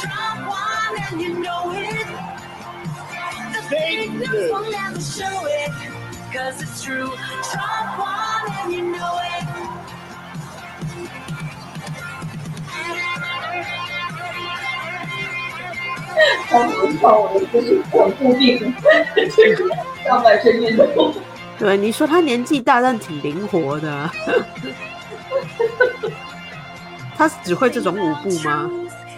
[0.01, 1.84] Trump won and you know it.
[21.57, 24.09] 对你说，他年纪大，但挺灵活的。
[27.17, 28.69] 他只会这种舞步吗？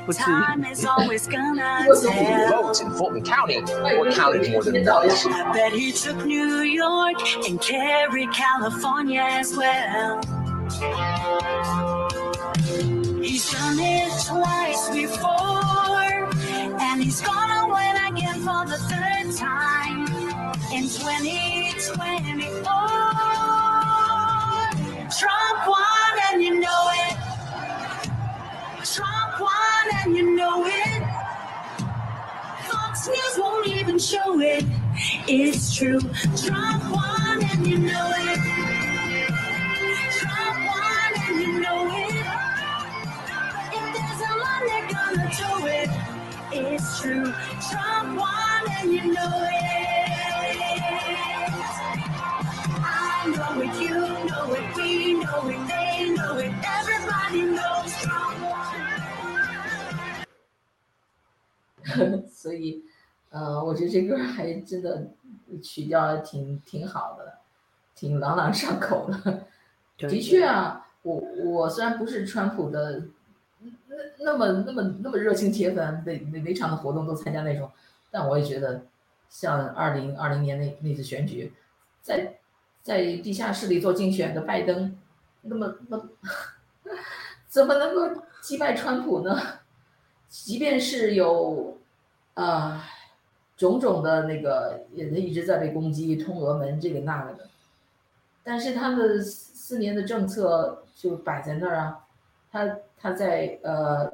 [0.07, 0.25] 不 至于。
[0.25, 2.63] Time is always gonna What's the tell.
[2.63, 3.61] votes in Fulton County
[3.99, 9.55] were counted more than 先找一下 I bet he took New York and carried California as
[9.57, 10.21] well.
[13.23, 16.29] He's done it twice before,
[16.81, 20.07] and he's gonna win again for the third time
[20.73, 22.63] in 2024.
[25.19, 27.17] Trump won, and you know it.
[28.85, 29.16] Trump won,
[30.04, 31.04] and you know it.
[32.70, 34.66] Fox News won't even show it.
[35.28, 36.00] It's true.
[36.46, 38.40] Trump won and you know it.
[40.20, 42.26] Trump won and you know it.
[43.74, 45.90] If there's a line, they're gonna do it.
[46.52, 47.34] It's true.
[47.70, 49.64] Trump won and you know it.
[52.70, 53.96] I know it, you
[54.30, 56.54] know it, we know it, they know it.
[56.66, 57.77] Everybody knows
[62.48, 62.82] 所以，
[63.30, 65.06] 呃，我觉得这歌还真的
[65.62, 67.40] 曲调挺挺好的，
[67.94, 69.44] 挺朗朗上口的。
[70.08, 73.04] 的确啊，我我虽然不是川普的
[73.90, 77.70] 那那么那么那么热情铁粉，每每每场的活动都参加那种，
[78.10, 78.86] 但我也觉得，
[79.28, 81.52] 像二零二零年那那次选举，
[82.02, 82.40] 在
[82.82, 84.98] 在地下室里做竞选的拜登，
[85.42, 86.10] 那么那么
[87.50, 89.38] 怎么能够击败川普呢？
[90.30, 91.77] 即便是有
[92.38, 92.84] 啊、
[93.58, 97.50] 种种的那个也一直在被攻击，通俄门这个那个的，
[98.44, 102.06] 但是他的四四年的政策就摆在那儿啊，
[102.52, 104.14] 他他在呃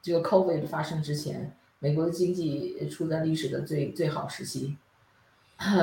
[0.00, 4.76] 这个 COVID 发生之前，美国的经济处在历史的最最好时期，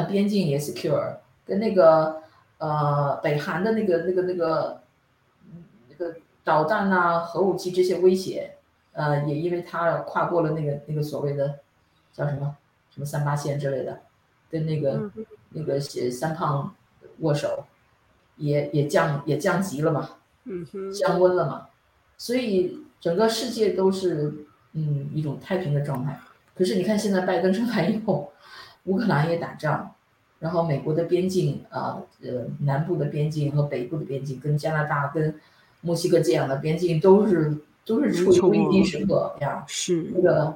[0.08, 2.24] 边境也 secure，跟那个
[2.60, 4.82] 呃北韩的那个那个那个
[5.89, 6.15] 那个
[6.46, 8.56] 导弹啊、核武器这些威胁，
[8.93, 11.60] 呃，也因为他跨过了那个那个所谓的
[12.13, 12.56] 叫什么
[12.91, 14.02] 什么三八线之类的，
[14.49, 16.73] 跟那个、嗯那个写三胖
[17.19, 17.65] 握手，
[18.38, 20.10] 也也降也降级了嘛，
[20.91, 21.67] 降温了嘛，
[22.17, 24.34] 所以整个世界都是
[24.71, 26.19] 嗯一种太平的状态。
[26.56, 28.34] 可是你看现在拜登上台以后，
[28.86, 29.93] 乌克兰也打仗，
[30.39, 35.39] 然后美国的边境啊呃南部的边境和北部的边境跟加拿大跟
[35.82, 39.63] 墨西哥这样的边境都是都是处于危机时刻呀。
[39.67, 40.56] 是那个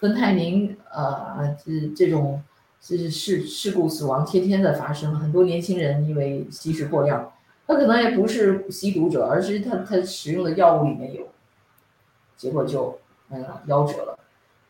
[0.00, 2.42] 芬太宁呃这这种
[2.80, 7.32] 就是事事故死亡天天的发生，很多年轻人因为吸食过量，
[7.66, 11.26] 他可能也不是吸毒者，而是他他使用的药物里面有，
[12.36, 12.98] 结果就
[13.30, 14.18] 嗯夭折了。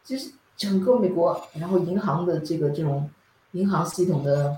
[0.05, 3.11] 就是整个美国，然后银行的这个这种
[3.53, 4.57] 银行系统的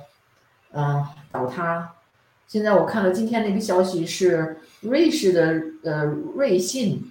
[0.71, 1.95] 呃倒塌。
[2.47, 6.05] 现在我看了今天那个消息是瑞士的呃
[6.37, 7.11] 瑞信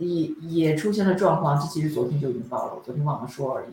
[0.00, 3.68] 也也出现了状况，这其实昨天就已经报了，我昨天忘了说而已。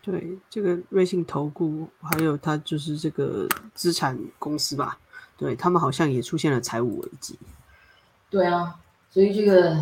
[0.00, 4.96] 对这个瑞信投顾，还有它就是这个资产公司吧，
[5.36, 7.36] 对他们好像也出现了财务危机。
[8.30, 8.76] 对啊，
[9.10, 9.76] 所以这个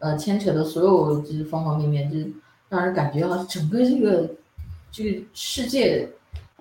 [0.00, 2.32] 呃牵扯的所有就是方方面面，就是
[2.68, 4.28] 让人感觉啊，整个这个
[4.90, 6.10] 这个世界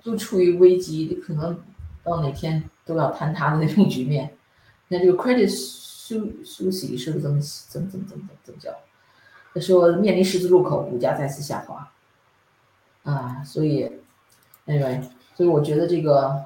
[0.03, 1.57] 都处于危机，可能
[2.03, 4.31] 到哪天都要坍塌的那种局面。
[4.87, 5.49] 那这个 Credit
[6.11, 8.75] Su Suisse 是不是这么怎么怎么怎么怎么叫？
[9.53, 11.91] 他说面临十字路口，股价再次下滑。
[13.03, 13.91] 啊，所以
[14.65, 15.01] ，anyway，
[15.35, 16.45] 所以我觉得这个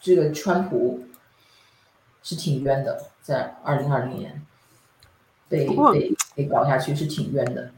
[0.00, 1.04] 这个川普
[2.22, 4.44] 是挺冤的，在二零二零年
[5.48, 7.70] 被被被搞下去是挺冤的。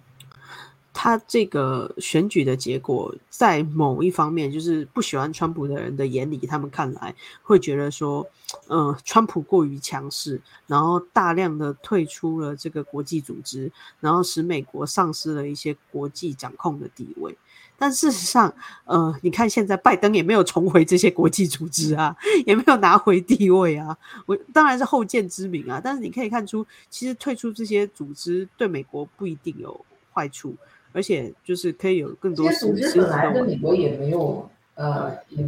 [0.99, 8.27] 他这个选举的结果，在某一方面，就是不喜欢川普的人的眼里，他们看来会觉得说，
[8.69, 13.71] 嗯、川普过于强势，然后大量的退出了这个国际组织，
[14.01, 17.37] 然后使美国丧失了一些国际掌控的地位。
[17.79, 18.55] 但事实上，
[18.87, 22.17] 呃，你看现在拜登也没有重回这些国际组织啊，
[22.47, 23.95] 也没有拿回地位啊。
[24.25, 29.79] 我当然是后见之明啊，但是你可以看出，其实退出这些组织对美国不一定有
[30.11, 30.57] 坏处，
[30.97, 35.47] 而且就是可以有更多这些组织本来跟美国也没有呃，也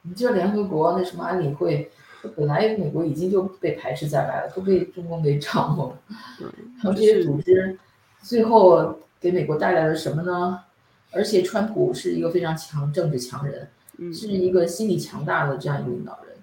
[0.00, 1.90] 你就联合国那什么安理会，
[2.34, 5.98] 本来美国已经就被排斥在外了，都被中共给掌握了。
[6.40, 6.46] 对，
[6.82, 7.78] 然后这些组织
[8.22, 10.60] 最后给美国带来了什么呢？
[11.12, 13.68] 而且川普是一个非常强政治强人，
[13.98, 16.34] 嗯是一个心理强大的这样一个领导人。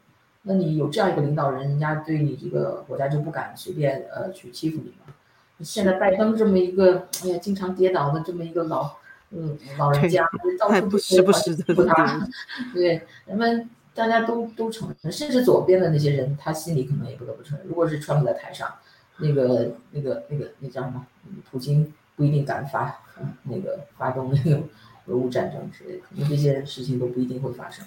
[0.44, 5.15] 那你有这样一个领导人，人家对你这个国家就不敢随便呃去欺负你嘛。
[5.62, 8.92] 现在拜登这么一个哎呀经常跌倒的这么一个老
[9.32, 10.28] 嗯老人家，
[10.60, 12.28] 到处不时不时的欺负他，
[12.74, 17.66] 对人们大家都都承认，甚至左边的那些人，他心里可能也不得不承认。
[17.68, 18.70] 如果是川普在台上，
[19.18, 24.62] 那个那个那个那叫什么，嗯普京不一定敢发嗯那个发动那个
[25.07, 27.85] 俄乌战争之类的，可能这些事情都不一定会发生。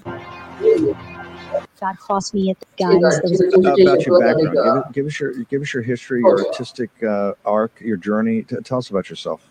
[1.80, 3.00] God crossed me at the 这 guns.
[3.00, 4.84] 个 There 这 was 个就是这 about 首 your 歌的那 background.
[4.84, 6.48] 个 Give, it, give us your give us your history, your Oh, yeah.
[6.50, 8.44] artistic uh, arc, your journey.
[8.44, 9.42] T- tell us about yourself.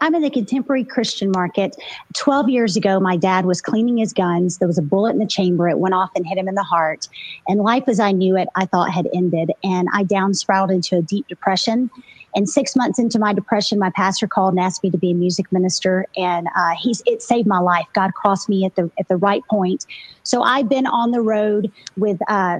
[0.00, 1.76] I'm in the contemporary Christian market.
[2.14, 4.58] 12 years ago, my dad was cleaning his guns.
[4.58, 5.68] There was a bullet in the chamber.
[5.68, 7.08] It went off and hit him in the heart.
[7.48, 9.52] And life as I knew it, I thought had ended.
[9.62, 11.90] And I downspiraled into a deep depression.
[12.35, 15.15] And six months into my depression, my pastor called and asked me to be a
[15.15, 16.05] music minister.
[16.15, 17.85] And uh, he's it saved my life.
[17.93, 19.85] God crossed me at the at the right point.
[20.23, 22.59] So I've been on the road with uh,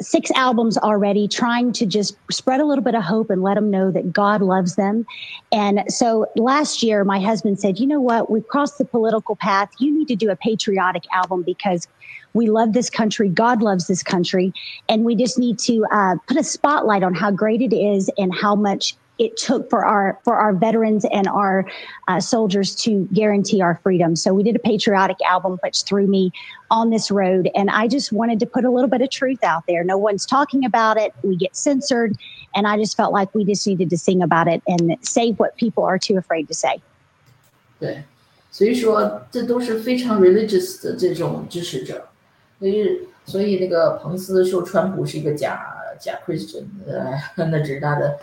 [0.00, 3.70] six albums already, trying to just spread a little bit of hope and let them
[3.70, 5.06] know that God loves them.
[5.52, 8.30] And so last year, my husband said, You know what?
[8.30, 9.68] We've crossed the political path.
[9.78, 11.86] You need to do a patriotic album because
[12.32, 13.28] we love this country.
[13.28, 14.52] God loves this country.
[14.88, 18.34] And we just need to uh, put a spotlight on how great it is and
[18.34, 21.65] how much it took for our for our veterans and our
[22.09, 24.15] uh, soldiers to guarantee our freedom.
[24.15, 26.31] So we did a patriotic album, which threw me
[26.69, 27.49] on this road.
[27.55, 29.85] And I just wanted to put a little bit of truth out there.
[29.85, 31.13] No one's talking about it.
[31.23, 32.17] We get censored.
[32.53, 35.55] And I just felt like we just needed to sing about it and say what
[35.55, 36.81] people are too afraid to say.
[37.79, 38.03] 对，
[38.51, 42.07] 所以说这都是非常 religious 的这种支持者，
[42.59, 48.17] 所以所以那个彭斯说川普是一个假假 Christian，呃，那只是他的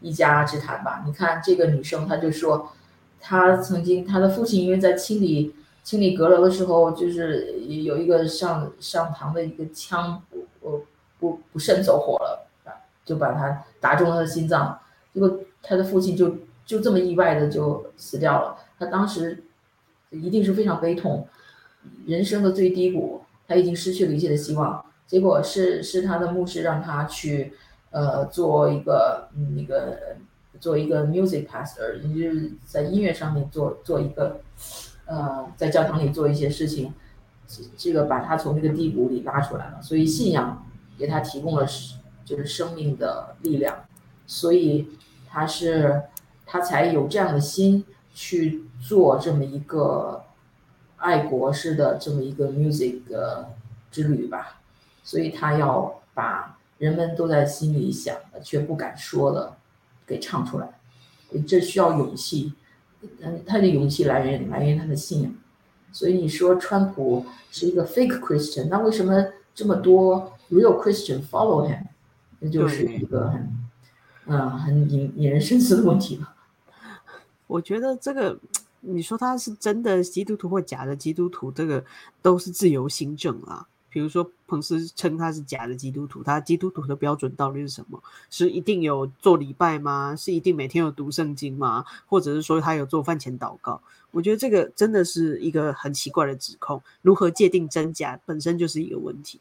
[0.00, 1.02] 一家之谈吧。
[1.06, 2.72] 你看这个女生，她就说，
[3.20, 10.86] 她曾经她的父亲因为在清理清理阁楼的时候，就是有一个上上膛的一个枪不不
[11.18, 12.48] 不不慎走火了，
[13.04, 14.78] 就把他打中了他的心脏，
[15.12, 18.56] 结果他的父亲就就这么意外的就死掉了。
[18.78, 19.42] 他当时
[20.10, 21.26] 一定是非常悲痛，
[22.06, 24.84] 人生的最低谷，他已经失去了一切的希望。
[25.06, 27.52] 结果是是他的牧师让他去
[27.90, 30.16] 呃做一个嗯那个
[30.60, 34.40] 做一个 music pastor，也就是在音乐上面做做一个
[35.06, 36.92] 呃在教堂里做一些事情，
[37.46, 39.82] 这这个把他从那个低谷里拉出来了。
[39.82, 40.66] 所以信仰
[40.98, 41.66] 给他提供了
[42.24, 43.84] 就是生命的力量，
[44.26, 44.88] 所以
[45.28, 46.02] 他是
[46.46, 50.24] 他才有这样的心去做这么一个
[50.98, 53.46] 爱国式的这么一个 music 呃
[53.90, 54.60] 之旅吧。
[55.02, 59.54] 所以他要把人们都在心里想的却不敢说的
[60.06, 60.80] 给唱出来，
[61.46, 62.54] 这需要勇气。
[63.20, 65.32] 嗯，他的勇气来源来源于他的信仰。
[65.92, 71.84] 所以你说川普是一个 fake Christian，那为什么这么多 real Christian follow him？
[72.38, 73.58] 那就是一个很，
[74.24, 76.34] 嗯，很引引人深思的问题了。
[77.46, 78.38] 我觉得这个，
[78.80, 81.84] 你说他是真的基督徒或假的基督徒，这个
[82.22, 83.68] 都是自由行政啊。
[83.90, 88.00] 比如说，彭斯称他是假的基督徒，他基督徒的标准到底是什么？
[88.30, 90.14] 是一定有做礼拜吗？
[90.16, 91.84] 是一定每天有读圣经吗？
[92.06, 93.80] 或者是说他有做饭前祷告？
[94.12, 96.82] 我觉得这个真的是一个很奇怪的指控。
[97.02, 99.40] 如何界定真假，本身就是一个问题。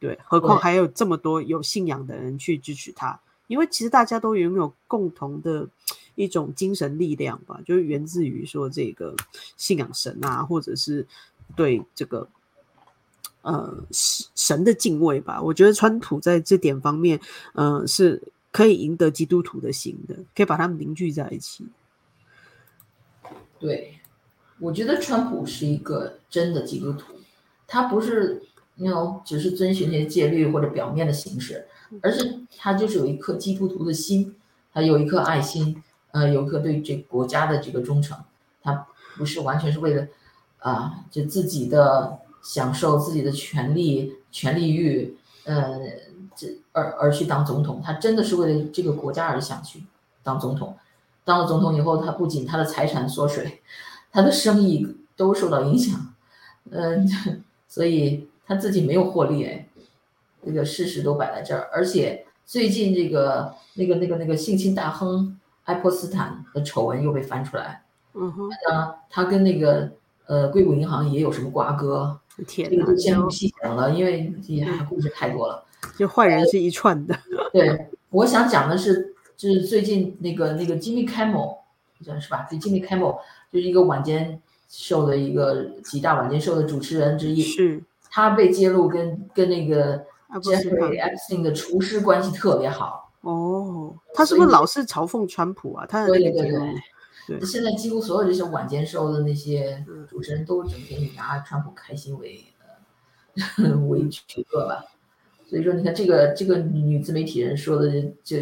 [0.00, 5.66] 对，何况还有这么多有信仰的人去支持他，因为其实大家都拥有共同的
[6.14, 9.14] 一种精神力量吧，就是源自于说这个
[9.56, 11.06] 信仰神啊，或者是
[11.56, 12.28] 对这个
[13.44, 15.40] 呃神神的敬畏吧。
[15.40, 17.20] 我觉得川普在这点方面，
[17.52, 18.20] 呃，是
[18.50, 21.64] 可以赢得基督徒的心的，可以把他们凝聚在一起。
[23.60, 24.00] 对，
[24.58, 27.14] 我觉得川普是一个真的基督徒，
[27.66, 28.42] 他不是
[28.76, 31.66] 那种只是遵循那些戒律或者表面的形式，
[32.02, 34.34] 而是他就是有一颗基督徒的心，
[34.72, 38.18] 他有一颗爱心，呃，有一颗对这国家的这个忠诚，
[38.62, 38.86] 他
[39.16, 40.06] 不是完全是为了
[40.58, 45.80] 啊，就自己的享受自己的权利、权利欲，呃，
[46.36, 49.82] 这而而去当总统，他真的是为了这个国家而想去
[50.22, 50.76] 当总统。
[51.24, 53.62] 当了总统以后，他不仅他的财产缩水，
[54.12, 54.86] 他的生意
[55.16, 56.14] 都受到影响，
[56.70, 57.08] 嗯、
[57.66, 59.66] 所以他自己没有获利哎，
[60.44, 67.82] 这个事实都摆在这儿，而且最近这个那个那个那个性侵大亨爱泼斯坦的丑闻又被翻出来，
[68.12, 69.90] 嗯哼，啊，他跟那个
[70.26, 75.64] 呃硅谷银行也有什么瓜葛，天哪这个就，先不就细讲了，因为也故事太多了。
[75.96, 77.14] 就坏人是一串的，
[77.52, 81.58] 对，我想讲的是，就是最近那个那个 Jimmy Kimmel，
[82.04, 82.46] 讲是吧？
[82.48, 83.18] 对 Jimmy Kimmel
[83.52, 89.98] 就是一个晚间秀的一个几大晚间秀的主持人之一，是他被揭露跟跟那个
[90.42, 95.86] Jeffrey Epstein 的厨师关系特别好，哦，他是不是老是嘲讽川普啊？
[95.86, 96.74] 他的对对对那个节目对。
[96.74, 96.93] 对
[97.45, 102.43] 现在几乎所有这些晚间秀的那些嗯主持人都整天以拿川普开心为
[103.57, 104.83] 呃为取乐吧，
[105.47, 108.37] 所以说你看这个这个女自媒体人说的就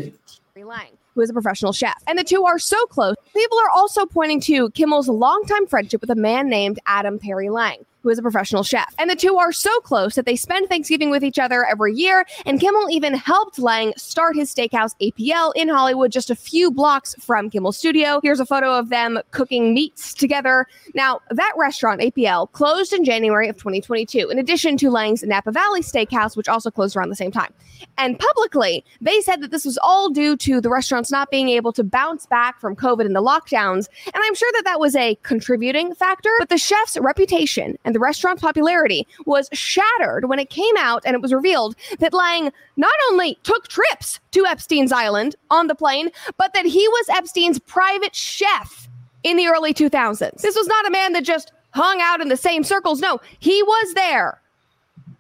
[0.56, 2.02] Lang, who is a professional chef.
[2.08, 3.16] And the two are so close.
[3.34, 7.86] People are also pointing to Kimmel's longtime friendship with a man named Adam Perry Lang,
[8.03, 8.95] who is a professional chef.
[8.99, 12.25] And the two are so close that they spend Thanksgiving with each other every year.
[12.47, 17.15] And Kimmel even helped Lang start his steakhouse APL in Hollywood, just a few blocks
[17.21, 18.21] from Kimmel's studio.
[18.23, 20.67] Here's a photo of them cooking meats together.
[20.95, 25.81] Now, that restaurant, APL, closed in January of 2022, in addition to Lang's Napa Valley
[25.81, 27.53] Steakhouse, which also closed around the same time.
[27.99, 31.73] And publicly, they said that this was all due to the restaurants not being able
[31.73, 33.89] to bounce back from COVID and the lockdowns.
[34.07, 38.01] And I'm sure that that was a contributing factor, but the chef's reputation and the
[38.01, 42.95] restaurant's popularity was shattered when it came out and it was revealed that Lang not
[43.11, 48.15] only took trips to Epstein's Island on the plane, but that he was Epstein's private
[48.15, 48.89] chef
[49.25, 50.41] in the early 2000s.
[50.41, 53.01] This was not a man that just hung out in the same circles.
[53.01, 54.41] No, he was there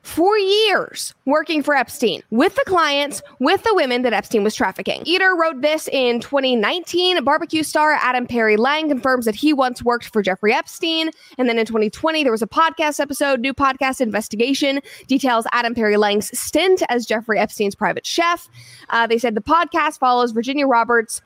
[0.03, 5.03] for years working for Epstein with the clients, with the women that Epstein was trafficking.
[5.05, 7.23] Eater wrote this in 2019.
[7.25, 11.11] Barbecue star Adam Perry Lang confirms that he once worked for Jeffrey Epstein.
[11.39, 15.97] And then in 2020, there was a podcast episode, new podcast investigation, details Adam Perry
[15.97, 18.49] Lang's stint as Jeffrey Epstein's private chef.
[18.91, 21.23] Uh, they said the podcast follows Virginia Roberts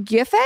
[0.00, 0.44] Giffey?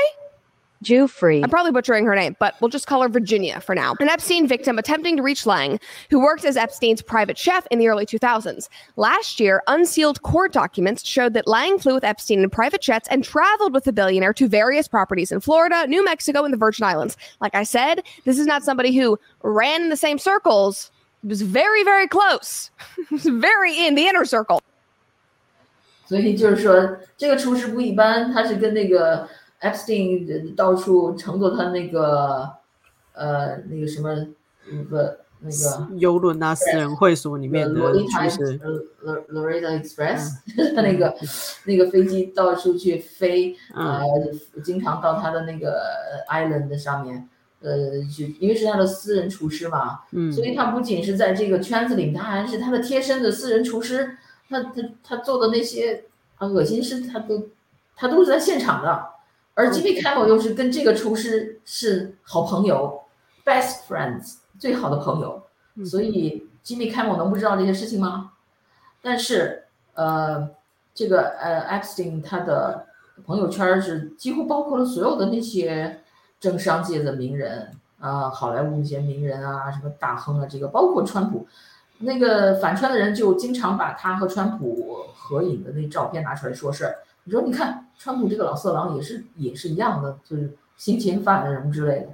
[0.83, 1.43] Jufrey.
[1.43, 3.93] I'm probably butchering her name, but we'll just call her Virginia for now.
[3.99, 7.87] An Epstein victim attempting to reach Lang, who worked as Epstein's private chef in the
[7.87, 8.67] early 2000s.
[8.95, 13.23] Last year, unsealed court documents showed that Lang flew with Epstein in private jets and
[13.23, 17.15] traveled with the billionaire to various properties in Florida, New Mexico, and the Virgin Islands.
[17.41, 20.89] Like I said, this is not somebody who ran in the same circles.
[21.23, 22.71] It was very, very close.
[22.97, 24.63] It was very in the inner circle.
[26.07, 29.29] 所以就是说，这个厨师不一般，他是跟那个
[29.60, 32.50] Epstein 呃到处乘坐他那个
[33.12, 34.14] 呃那个什么
[34.88, 34.96] 不
[35.38, 38.72] 那个游轮啊，私人会所里面的洛丽塔厨师，呃
[39.04, 40.30] Lor- Loretta Express，
[40.74, 41.14] 他那个
[41.64, 44.02] 那个飞机到处去飞，呃，
[44.64, 45.82] 经常到他的那个
[46.30, 47.28] island 上面，
[47.60, 54.16] 呃，去，因为是他的私人厨师嘛，嗯，所以他不仅是在这个圈子里，他还是他的贴身的私人厨师，
[54.48, 54.72] 他他
[55.04, 56.04] 他做的那些
[56.36, 57.48] 啊恶心事，他都
[57.94, 59.15] 他都是在现场的。
[59.56, 63.00] 而 Jimmy Kimmel 又是跟这个厨师是好朋友
[63.42, 65.42] ，best friends 最好的朋友，
[65.86, 68.32] 所以 Jimmy Kimmel 能不知道这些事情吗？
[69.00, 70.50] 但是呃，
[70.94, 72.84] 这个呃 Epstein 他的
[73.24, 76.00] 朋友圈儿是几乎包括了所有的那些
[76.38, 81.48] 政商界的名人啊、好莱坞那些名人啊，什么大亨啊，这个包括川普，
[82.00, 86.98] 那个反川的人就经常把他和川普合影的那照片拿出来说事儿。
[87.26, 92.08] 你说你看川普这个老色狼也是也是一样的，就是性侵犯的什么之类的，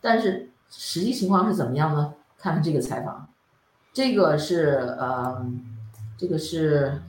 [0.00, 2.12] 但是实际情况是怎么样呢？
[2.36, 3.28] 看看这个采访，
[3.92, 5.44] 这个是呃，
[6.18, 7.00] 这个是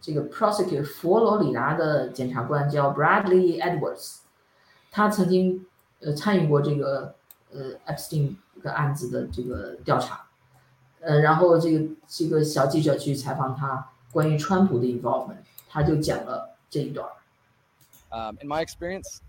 [0.00, 4.20] 这个 prosecutor 佛罗里达的检察官叫 Bradley Edwards，
[4.90, 5.66] 他曾经
[6.00, 7.14] 呃参与过这个
[7.52, 10.24] 呃 Epstein 个案子的这个调查，
[11.00, 16.53] 呃，然后这个这个小记者去采访他关于川普的 involvement，他就讲了
[18.12, 19.22] Um, in my experience,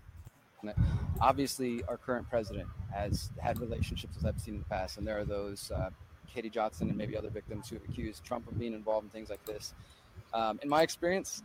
[1.20, 5.18] obviously our current president has had relationships as I've seen in the past, and there
[5.18, 5.90] are those uh,
[6.32, 9.30] Katie Johnson and maybe other victims who have accused Trump of being involved in things
[9.30, 9.74] like this.
[10.34, 11.42] Um, in my experience,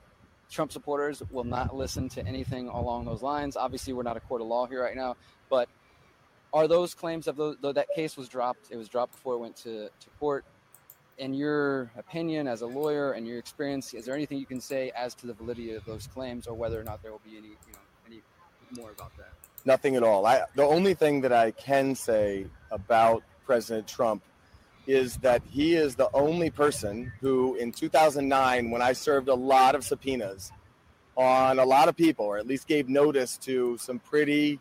[0.50, 3.56] Trump supporters will not listen to anything along those lines.
[3.56, 5.16] Obviously, we're not a court of law here right now,
[5.50, 5.70] but
[6.54, 9.56] are those claims of though that case was dropped, it was dropped before it went
[9.58, 10.44] to, to court.
[11.22, 14.91] In your opinion, as a lawyer and your experience, is there anything you can say
[14.95, 17.49] as to the validity of those claims, or whether or not there will be any,
[17.49, 18.22] you know, any
[18.76, 19.30] more about that?
[19.63, 20.26] Nothing at all.
[20.26, 24.24] I the only thing that I can say about President Trump
[24.88, 29.76] is that he is the only person who in 2009 when I served a lot
[29.76, 30.51] of subpoenas
[31.15, 34.59] on a lot of people or at least gave notice to some pretty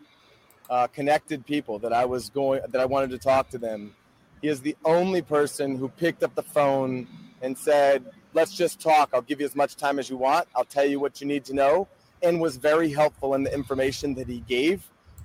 [0.69, 3.95] uh, connected people that I was going that I wanted to talk to them.
[4.43, 7.07] He is the only person who picked up the phone
[7.43, 9.11] and said, "Let's just talk.
[9.13, 10.49] I'll give you as much time as you want.
[10.55, 11.89] I'll tell you what you need to know."
[12.23, 14.83] And was very helpful in the information that he gave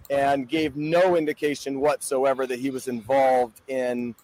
[0.09, 4.15] and gave no indication whatsoever that he was involved in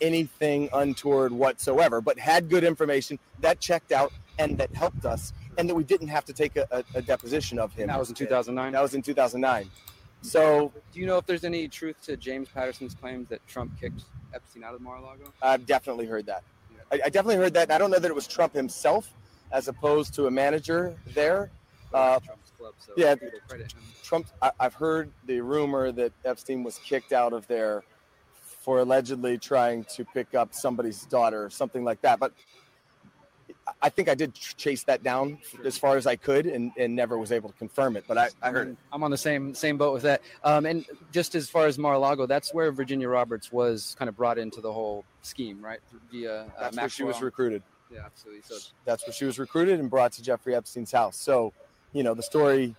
[0.00, 5.68] anything untoward whatsoever, but had good information that checked out and that helped us, and
[5.68, 7.88] that we didn't have to take a, a, a deposition of him.
[7.88, 8.72] That was in 2009.
[8.72, 9.70] That was in 2009.
[10.22, 14.04] So Do you know if there's any truth to James Patterson's claims that Trump kicked
[14.34, 15.32] Epstein out of Mar-a-Lago?
[15.42, 16.42] I've definitely heard that.
[16.90, 17.64] I, I definitely heard that.
[17.64, 19.12] And I don't know that it was Trump himself
[19.50, 21.50] as opposed to a manager there.
[21.92, 23.14] Uh, Trump's club, so yeah.
[23.14, 23.80] people credit him.
[24.02, 27.82] Trump, I, I've heard the rumor that Epstein was kicked out of there
[28.40, 32.18] for allegedly trying to pick up somebody's daughter or something like that.
[32.18, 32.32] But
[33.80, 37.18] I think I did chase that down as far as I could and, and never
[37.18, 38.04] was able to confirm it.
[38.06, 38.76] But I, I heard it.
[38.92, 40.22] I'm on the same same boat with that.
[40.44, 44.38] Um, and just as far as Mar-a-Lago, that's where Virginia Roberts was kind of brought
[44.38, 45.80] into the whole scheme, right?
[46.10, 47.62] Via uh, That's where she was recruited.
[47.92, 48.42] Yeah, absolutely.
[48.42, 51.16] So That's where she was recruited and brought to Jeffrey Epstein's house.
[51.16, 51.52] So,
[51.92, 52.74] you know, the story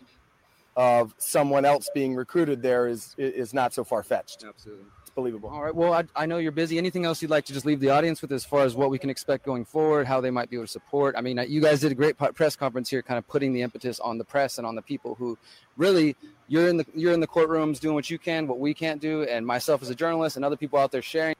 [0.76, 4.44] of someone else being recruited there is is not so far fetched.
[4.48, 5.49] absolutely It's believable.
[5.49, 5.74] All right.
[5.74, 6.76] Well, I, I know you're busy.
[6.79, 8.99] Anything else you'd like to just leave the audience with as far as what we
[8.99, 11.14] can expect going forward, how they might be able to support?
[11.16, 13.53] I mean, uh, you guys did a great po- press conference here, kind of putting
[13.53, 15.39] the impetus on the press and on the people who
[15.76, 16.16] really
[16.49, 19.22] you're in the you're in the courtrooms doing what you can, what we can't do,
[19.24, 21.35] and myself as a journalist and other people out there sharing.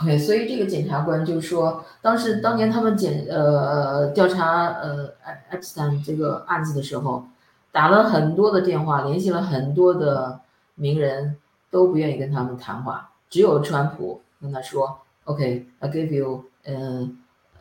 [0.00, 7.26] OK，所以这个检察官就说，当时当年他们检呃调查呃埃埃普斯坦这个案子的时候，
[7.70, 10.40] 打了很多的电话，联系了很多的
[10.77, 11.35] 名人，
[11.69, 17.09] 都不愿意跟他们谈话，只有川普跟他说，OK，I、give you 呃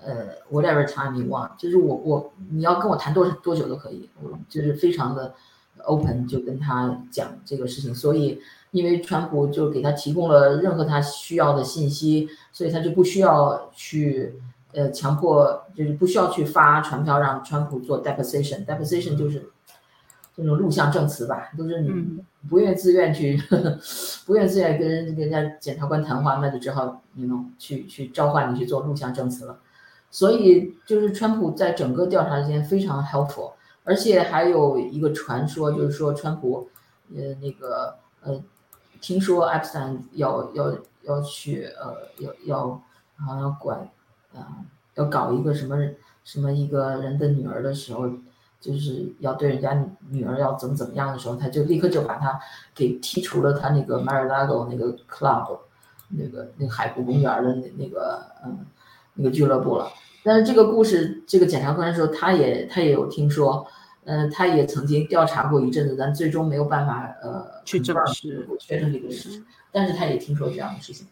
[0.05, 5.35] 呃 whatever time you want，就是我我你要跟我谈多多久都可以，我就是非常的
[5.85, 8.41] open 就跟他讲这个事情，所以。
[8.73, 14.35] 因为川普就给他提供了任何他需要的信息，所以他就不需要去
[14.75, 18.67] 呃强迫，就是不需要去发传票让川普做 deposition。
[18.67, 19.49] deposition 就是
[20.37, 23.41] 这种录像证词吧，都是你嗯不愿自愿去，
[24.27, 29.59] 不愿自愿跟人跟人家检察官谈话，那就只好你 know 去去召唤你去做录像证词了。
[30.11, 33.53] 所以就是川普在整个调查之间非常 helpful，
[33.85, 36.69] 而且还有一个传说，就是说川普
[37.15, 38.43] 呃那个呃。
[38.99, 42.83] 听说埃普斯坦要要要去呃要要
[43.19, 43.79] 好像要管
[44.33, 44.47] 啊、呃、
[44.95, 45.77] 要搞一个什么
[46.25, 48.09] 什么一个人的女儿的时候，
[48.67, 49.73] 就是要对人家
[50.11, 52.41] 女儿要怎么怎么样的时候，他就立刻就把他
[52.75, 55.59] 给剔除了他那个 Mar-a-Lago 那个 club
[56.09, 58.67] 那个那个海湖公园的那那个嗯
[59.15, 59.91] 那个俱乐部了。
[60.25, 63.67] 但是这个故事，这个检察官说他也他也有听说。
[64.09, 69.43] 呃，他也曾经调查过一阵子，但最终没有办法呃去证实确认这个事实。
[69.73, 71.09] 但是他也听说这样的事情，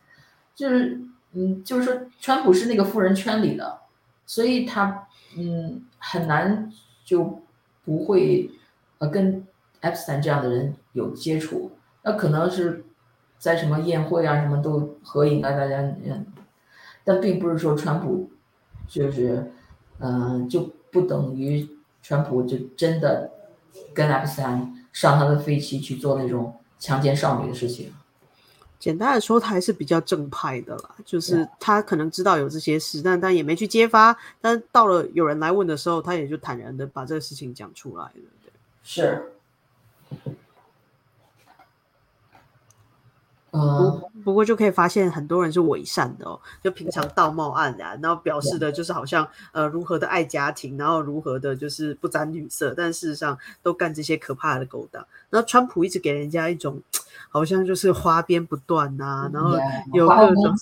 [0.54, 1.00] 就是
[1.32, 3.80] 嗯，就是说川普是那个富人圈里的，
[4.26, 6.70] 所以他嗯很难
[7.04, 7.42] 就
[7.84, 8.50] 不会
[8.98, 9.46] 呃跟
[9.82, 11.72] Epstein 这样的人有接触。
[12.02, 12.84] 那可能是
[13.38, 16.26] 在什么宴会啊什么都合影啊，大家嗯，
[17.04, 18.30] 但并不是说川普
[18.88, 19.52] 就是
[19.98, 21.68] 嗯、就不等于。
[22.06, 23.30] 川普就真的
[23.94, 27.94] 跟埃普斯坦上他的飞机去做那种强奸少女的事情。
[28.84, 34.14] 简单的说，他还是比较正派的啦，就是他可能知道有这些事，但他也没去揭发。
[34.42, 38.12] 但到了有人来问的时候，他也就坦然的把这个事情讲出来了。
[38.42, 39.22] 对，是。
[43.56, 55.06] 嗯，不过就可以发现很多人是伪善的哦，就平常道貌岸然，然后表示的就是好像呃如何的爱家庭，然后如何的就是不沾女色，但事实上都干这些可怕的勾当。
[55.30, 56.82] 然后川普一直给人家一种
[57.28, 59.56] 好像就是花边不断呐、啊，然后
[59.92, 60.54] 有各种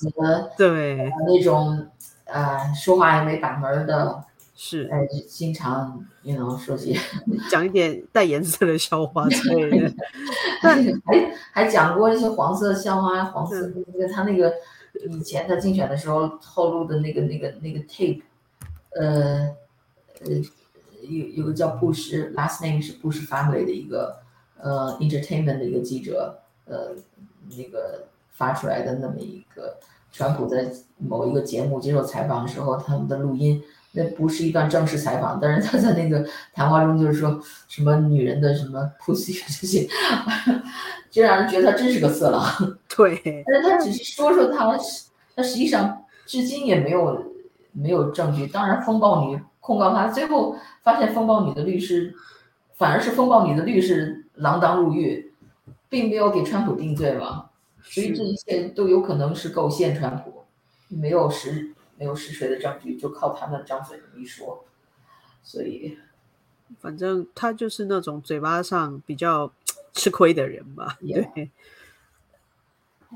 [0.58, 1.88] 对那种
[2.26, 4.22] 呃说话也没把门的。
[4.54, 6.94] 是，哎，经常，you know，说些
[7.50, 9.92] 讲一点带颜色的笑话 之类的，
[10.62, 14.52] 但还 还讲过一些黄色笑话，黄色那个他那个
[15.10, 18.20] 以前他竞选的时候透露的那个那个那个 tape，
[18.94, 19.48] 呃
[20.20, 20.30] 呃，
[21.08, 24.18] 有有个叫布什，last name 是布什 family 的一个
[24.58, 26.90] 呃 entertainment 的一个记者，呃
[27.56, 29.78] 那个发出来的那么一个
[30.12, 33.62] 川普在某一个节目接受采访的时候他们的录音。
[33.94, 37.38] 那不是一段正式采访，但是他在那个谈话中就是说
[37.68, 39.86] 什么女人的什么 pussy 这些，
[41.10, 42.42] 就让人觉得他真是个色狼。
[42.96, 44.76] 对，但是他只是说说他，
[45.36, 47.22] 他实际上至今也没有
[47.72, 48.46] 没有证据。
[48.46, 52.14] 当然，风暴女控告他，最后发现风暴女的律师
[52.76, 55.32] 反而是风暴女的律师锒铛入狱，
[55.90, 57.46] 并没有给川普定罪嘛。
[57.82, 60.44] 所以这一切都有可能是构陷川普，
[60.88, 64.64] 没有实没有实锤的证据，就靠他们张嘴一说。
[65.44, 65.96] 所以，
[66.80, 69.52] 反正他就是那种嘴巴上比较
[69.92, 70.98] 吃亏的人吧。
[71.00, 71.50] Yeah 对，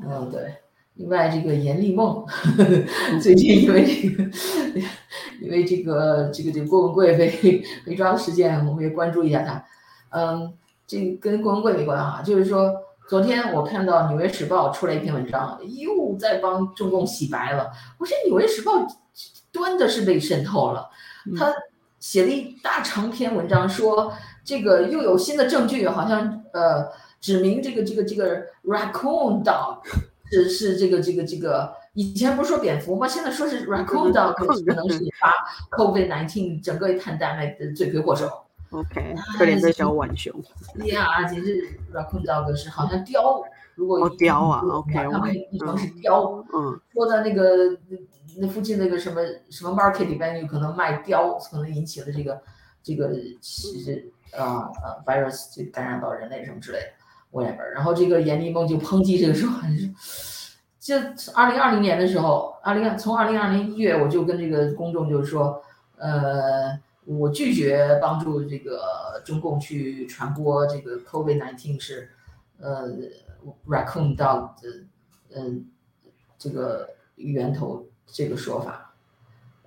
[0.01, 0.59] 嗯，对。
[0.95, 2.25] 另外，这个严立梦
[3.21, 4.31] 最近因为这个，
[5.43, 9.67] 因为这个这个这个郭文贵被被抓的事件，我们也关注一下他。
[10.11, 10.55] 嗯，
[10.87, 12.73] 这跟郭文贵没关啊，就是说，
[13.09, 17.71] 昨天我看到《纽约时报》出来一篇文章，又在帮中共洗白了。
[17.99, 18.79] 我说，《纽约时报》
[19.53, 20.91] 端的是被渗透了，
[21.39, 21.53] 他
[22.01, 24.13] 写了一大长篇文章说，
[24.45, 26.89] 这个又有新的证据，好像呃
[27.21, 29.79] 指明这个这个这个 raccoon dog
[30.33, 33.07] 是是这个这个这个，以前不是说蝙蝠吗？
[33.07, 35.33] 现在说是 raccoon dog 可能是引发
[35.79, 38.46] COVID 19整个 pandemic 的罪魁祸首。
[38.71, 40.33] OK，可怜的小浣熊。
[40.87, 43.43] 呀，简直 raccoon dog 是好像雕，
[43.75, 47.97] 如果哦雕啊嗯 OK，他们我一成是雕，嗯，说在那个那
[48.41, 52.41] 那附近那个什么什么 market 里边有可能卖雕，可能引起了这个
[52.83, 53.11] 这个
[53.41, 56.87] 其实啊呃 virus 就感染到人类什么之类的
[57.33, 57.65] whatever。
[57.75, 59.49] 然后这个严立梦就抨击这个说，
[60.81, 60.97] 就
[61.35, 65.63] 二零二零年的时候，二零从二零二零一月我就跟这个公众就是说，
[65.97, 72.11] 呃，我拒绝帮助这个中共去传播这个 COVID nineteen 是
[72.59, 72.89] 呃
[73.67, 74.85] raccoon dog 的
[75.35, 75.67] 嗯、
[76.39, 78.95] 这个源头这个说法。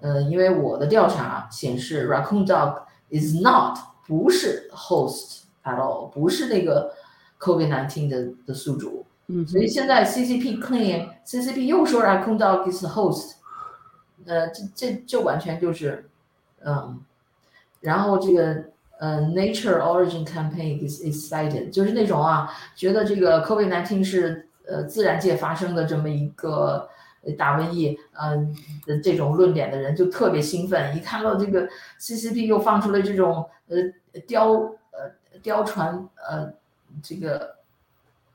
[0.01, 3.77] 呃，因为我的调查显示，raccoon dog is not
[4.07, 6.93] 不是 host at all，不是那个
[7.39, 9.05] COVID nineteen 的的宿主。
[9.27, 13.33] 嗯所以现在 CCP claim，CCP 又说 raccoon dog is the host，
[14.25, 16.09] 呃，这这这完全就是，
[16.65, 16.99] 嗯，
[17.81, 18.63] 然后这个
[18.99, 26.89] 呃 Nature Origin Campaign is excited，就是那种啊，觉得这个 COVID nineteen 是呃自然界发生的这么一个
[27.23, 28.55] 呃大瘟疫，嗯、
[28.85, 31.67] 的这种论点的人就特别兴奋，一看到这个
[31.99, 33.77] CCP 又放出了这种呃
[34.27, 34.51] 雕
[34.91, 35.11] 呃
[35.41, 36.53] 雕传呃
[37.01, 37.37] 这个。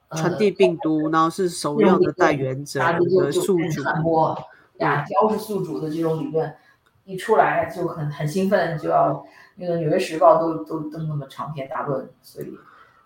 [0.09, 3.83] 呃传递病毒，然后是首要的带源者大家就的宿主。
[3.83, 4.39] 传播
[4.77, 6.55] 呀，雕是宿主的这种理论
[7.05, 9.25] 一出来就很很兴奋，就要
[9.57, 12.59] 那个《纽约时报都》都登那么长篇大论，所以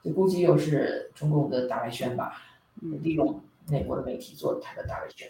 [0.03, 2.41] 就估计又是中共的大外宣吧，
[2.81, 5.29] 利用美国的媒体做他的大外宣，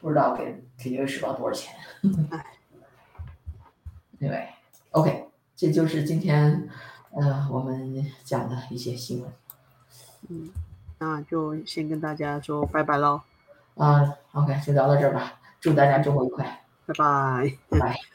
[0.00, 0.44] 不知道给
[0.76, 1.74] 给《纽约时报》多少钱。
[4.18, 4.48] 对
[4.90, 6.68] ，OK，这就是今天
[7.10, 9.32] 呃我们讲的一些新闻。
[10.28, 10.50] 嗯，
[10.98, 13.20] 那就先跟大家说拜拜喽，
[13.76, 16.61] 啊，OK，就聊到这儿吧，祝大家周末愉快，
[16.92, 17.58] 拜拜。
[17.70, 18.11] 拜拜。